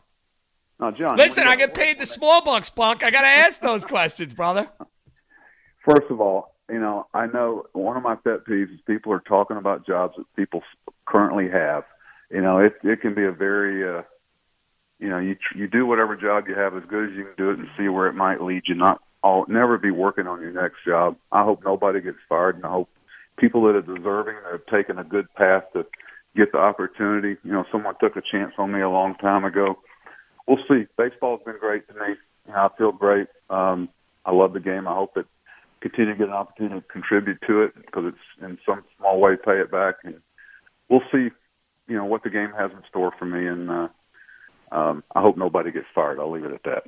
Now, 0.81 0.91
John, 0.91 1.19
Listen, 1.19 1.47
I 1.47 1.57
get 1.57 1.75
paid 1.75 1.99
the 1.99 2.07
small 2.07 2.43
bucks, 2.43 2.71
Buck. 2.71 3.05
I 3.05 3.11
got 3.11 3.21
to 3.21 3.27
ask 3.27 3.61
those 3.61 3.85
questions, 3.95 4.33
brother. 4.33 4.71
First 5.85 6.11
of 6.11 6.19
all, 6.19 6.52
you 6.73 6.81
know, 6.81 7.07
I 7.13 7.27
know 7.27 7.67
one 7.75 7.99
of 7.99 8.03
my 8.03 8.15
pet 8.15 8.47
peeves 8.49 8.73
is 8.73 8.81
people 8.87 9.13
are 9.13 9.21
talking 9.21 9.59
about 9.59 9.87
jobs 9.87 10.15
that 10.17 10.25
people 10.35 10.63
currently 11.07 11.51
have. 11.51 11.85
You 12.31 12.41
know, 12.41 12.59
it 12.59 12.73
it 12.83 13.03
can 13.03 13.15
be 13.15 13.25
a 13.25 13.31
very, 13.31 13.87
uh, 13.87 14.03
you 14.99 15.11
know, 15.11 15.19
you 15.19 15.37
you 15.55 15.69
do 15.69 15.85
whatever 15.85 16.17
job 16.17 16.45
you 16.49 16.55
have 16.55 16.75
as 16.75 16.83
good 16.89 17.11
as 17.11 17.15
you 17.15 17.25
can 17.25 17.35
do 17.37 17.51
it 17.51 17.59
and 17.59 17.69
see 17.77 17.89
where 17.89 18.09
it 18.09 18.15
might 18.15 18.41
lead 18.41 18.63
you. 18.67 18.75
Not 18.75 19.03
all, 19.23 19.45
never 19.49 19.77
be 19.77 19.91
working 19.91 20.27
on 20.27 20.41
your 20.41 20.51
next 20.51 20.77
job. 20.87 21.17
I 21.31 21.45
hope 21.45 21.61
nobody 21.63 22.01
gets 22.01 22.17
fired, 22.27 22.57
and 22.57 22.65
I 22.65 22.71
hope 22.71 22.89
people 23.39 23.63
that 23.65 23.77
are 23.77 23.83
deserving 23.83 24.37
have 24.51 24.65
taken 24.67 24.99
a 24.99 25.05
good 25.05 25.27
path 25.35 25.65
to 25.75 25.85
get 26.35 26.53
the 26.53 26.59
opportunity. 26.59 27.37
You 27.45 27.53
know, 27.53 27.65
someone 27.71 27.97
took 28.01 28.17
a 28.17 28.23
chance 28.23 28.55
on 28.57 28.73
me 28.73 28.81
a 28.81 28.89
long 28.89 29.15
time 29.17 29.45
ago. 29.45 29.79
We'll 30.49 30.65
see. 30.67 30.87
Baseball's 30.97 31.43
been 31.45 31.59
great 31.61 31.87
to 31.89 31.95
me. 31.95 32.17
You 32.47 32.55
know, 32.55 32.59
I 32.59 32.69
feel 32.79 32.93
great. 32.93 33.29
Um, 33.51 33.91
I 34.25 34.33
love 34.33 34.55
the 34.55 34.61
game. 34.61 34.89
I 34.89 34.95
hope 34.95 35.19
it 35.19 35.27
continue 35.83 36.12
to 36.12 36.18
get 36.18 36.29
an 36.29 36.35
opportunity 36.35 36.81
to 36.81 36.87
contribute 36.87 37.38
to 37.47 37.62
it 37.62 37.75
because 37.75 38.05
it's 38.07 38.42
in 38.42 38.59
some 38.64 38.85
small 38.97 39.21
way 39.21 39.37
pay 39.37 39.61
it 39.61 39.71
back, 39.71 39.97
and 40.05 40.14
we'll 40.88 41.03
see. 41.12 41.29
You 41.88 41.97
know 41.97 42.05
what 42.05 42.23
the 42.23 42.31
game 42.31 42.53
has 42.57 42.71
in 42.71 42.79
store 42.88 43.12
for 43.18 43.27
me, 43.27 43.47
and 43.47 43.68
uh, 43.68 43.88
um, 44.71 45.05
I 45.14 45.21
hope 45.21 45.37
nobody 45.37 45.73
gets 45.73 45.87
fired. 45.95 46.18
I'll 46.21 46.31
leave 46.31 46.45
it 46.45 46.53
at 46.53 46.62
that. 46.62 46.85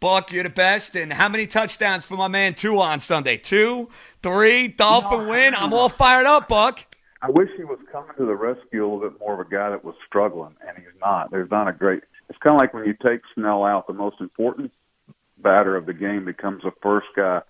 Buck, 0.00 0.30
you're 0.30 0.44
the 0.44 0.50
best. 0.50 0.94
And 0.94 1.12
how 1.12 1.28
many 1.28 1.46
touchdowns 1.46 2.04
for 2.04 2.16
my 2.16 2.28
man 2.28 2.54
Tua 2.54 2.84
on 2.84 3.00
Sunday? 3.00 3.36
Two, 3.36 3.88
three, 4.22 4.68
Dolphin 4.68 5.24
No, 5.24 5.30
win. 5.30 5.54
I'm 5.54 5.72
all 5.72 5.88
fired 5.88 6.26
up, 6.26 6.48
Buck. 6.48 6.84
I 7.20 7.30
wish 7.30 7.48
he 7.56 7.64
was 7.64 7.80
coming 7.90 8.12
to 8.16 8.26
the 8.26 8.36
rescue 8.36 8.84
a 8.84 8.86
little 8.86 9.10
bit 9.10 9.18
more 9.18 9.34
of 9.34 9.44
a 9.44 9.50
guy 9.50 9.70
that 9.70 9.84
was 9.84 9.96
struggling, 10.06 10.54
and 10.66 10.76
he's 10.76 10.86
not. 11.00 11.32
There's 11.32 11.50
not 11.50 11.66
a 11.66 11.72
great. 11.72 12.04
It's 12.28 12.38
kind 12.38 12.54
of 12.54 12.60
like 12.60 12.72
when 12.72 12.84
you 12.84 12.94
take 13.02 13.22
Snell 13.34 13.64
out, 13.64 13.88
the 13.88 13.92
most 13.92 14.20
important 14.20 14.70
batter 15.38 15.76
of 15.76 15.86
the 15.86 15.94
game 15.94 16.24
becomes 16.24 16.62
the 16.62 16.70
first 16.80 17.08
guy. 17.16 17.40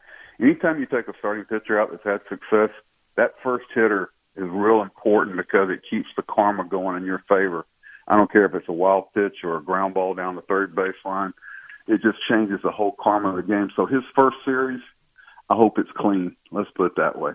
Anytime 0.40 0.78
you 0.78 0.86
take 0.86 1.08
a 1.08 1.18
starting 1.18 1.44
pitcher 1.44 1.80
out 1.80 1.90
that's 1.90 2.04
had 2.04 2.20
success, 2.28 2.70
that 3.16 3.34
first 3.42 3.66
hitter 3.74 4.10
is 4.36 4.44
real 4.48 4.82
important 4.82 5.36
because 5.36 5.68
it 5.70 5.80
keeps 5.88 6.08
the 6.16 6.22
karma 6.22 6.64
going 6.64 6.96
in 6.96 7.04
your 7.04 7.24
favor. 7.28 7.66
I 8.06 8.16
don't 8.16 8.30
care 8.30 8.46
if 8.46 8.54
it's 8.54 8.68
a 8.68 8.72
wild 8.72 9.12
pitch 9.14 9.38
or 9.42 9.56
a 9.56 9.62
ground 9.62 9.94
ball 9.94 10.14
down 10.14 10.36
the 10.36 10.42
third 10.42 10.74
baseline. 10.74 11.32
It 11.88 12.00
just 12.02 12.18
changes 12.28 12.60
the 12.62 12.70
whole 12.70 12.94
karma 13.00 13.30
of 13.30 13.36
the 13.36 13.42
game. 13.42 13.70
So 13.74 13.86
his 13.86 14.02
first 14.16 14.36
series, 14.44 14.80
I 15.50 15.54
hope 15.54 15.78
it's 15.78 15.90
clean. 15.96 16.36
Let's 16.52 16.70
put 16.74 16.86
it 16.86 16.96
that 16.96 17.18
way. 17.18 17.32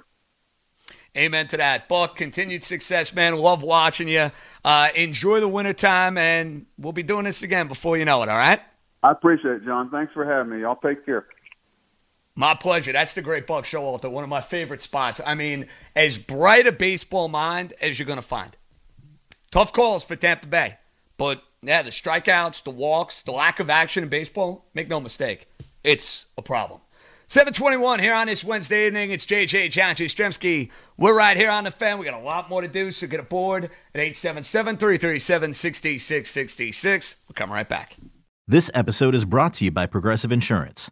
Amen 1.16 1.48
to 1.48 1.58
that. 1.58 1.88
Buck, 1.88 2.16
continued 2.16 2.64
success, 2.64 3.14
man. 3.14 3.36
Love 3.36 3.62
watching 3.62 4.08
you. 4.08 4.32
Uh, 4.66 4.88
enjoy 4.96 5.40
the 5.40 5.48
wintertime, 5.48 6.18
and 6.18 6.66
we'll 6.78 6.94
be 6.94 7.04
doing 7.04 7.26
this 7.26 7.44
again 7.44 7.68
before 7.68 7.98
you 7.98 8.06
know 8.06 8.24
it, 8.24 8.30
all 8.30 8.38
right? 8.38 8.60
I 9.04 9.12
appreciate 9.12 9.56
it, 9.56 9.66
John. 9.66 9.92
Thanks 9.92 10.14
for 10.14 10.26
having 10.26 10.58
me. 10.58 10.66
I'll 10.66 10.78
take 10.78 11.06
care. 11.06 11.28
My 12.36 12.56
pleasure. 12.56 12.92
That's 12.92 13.14
the 13.14 13.22
Great 13.22 13.46
Buck 13.46 13.66
Showalter, 13.66 14.10
one 14.10 14.24
of 14.24 14.30
my 14.30 14.42
favorite 14.42 14.82
spots. 14.82 15.22
I 15.26 15.36
mean, 15.36 15.68
as 15.96 16.18
bright 16.18 16.66
a 16.66 16.72
baseball 16.72 17.28
mind 17.28 17.74
as 17.80 18.00
you're 18.00 18.08
going 18.08 18.18
to 18.18 18.24
find. 18.24 18.58
Tough 19.52 19.72
calls 19.72 20.04
for 20.04 20.16
Tampa 20.16 20.48
Bay. 20.48 20.78
But, 21.18 21.44
yeah, 21.62 21.84
the 21.84 21.92
strikeouts, 21.92 22.64
the 22.64 22.72
walks, 22.72 23.22
the 23.22 23.32
lack 23.32 23.60
of 23.60 23.70
action 23.70 24.04
in 24.04 24.10
baseball, 24.10 24.66
make 24.74 24.88
no 24.88 25.00
mistake, 25.00 25.48
it's 25.84 26.26
a 26.38 26.42
problem. 26.42 26.80
721 27.28 28.00
here 28.00 28.14
on 28.14 28.28
this 28.28 28.44
Wednesday 28.44 28.88
evening. 28.88 29.12
It's 29.12 29.26
JJ 29.26 29.72
John 29.72 29.96
Jastremski. 29.96 30.70
We're 30.98 31.16
right 31.16 31.38
here 31.38 31.50
on 31.50 31.64
the 31.64 31.72
fan. 31.72 31.98
We 31.98 32.06
got 32.06 32.20
a 32.20 32.24
lot 32.24 32.50
more 32.50 32.62
to 32.62 32.68
do, 32.68 32.92
so 32.92 33.08
get 33.08 33.20
aboard 33.20 33.66
at 33.66 33.72
877 33.96 34.78
337 34.78 35.54
6666. 35.54 37.16
We'll 37.28 37.34
come 37.34 37.52
right 37.52 37.68
back. 37.68 37.96
This 38.48 38.70
episode 38.74 39.16
is 39.16 39.26
brought 39.26 39.54
to 39.56 39.66
you 39.66 39.72
by 39.72 39.86
Progressive 39.86 40.32
Insurance. 40.32 40.92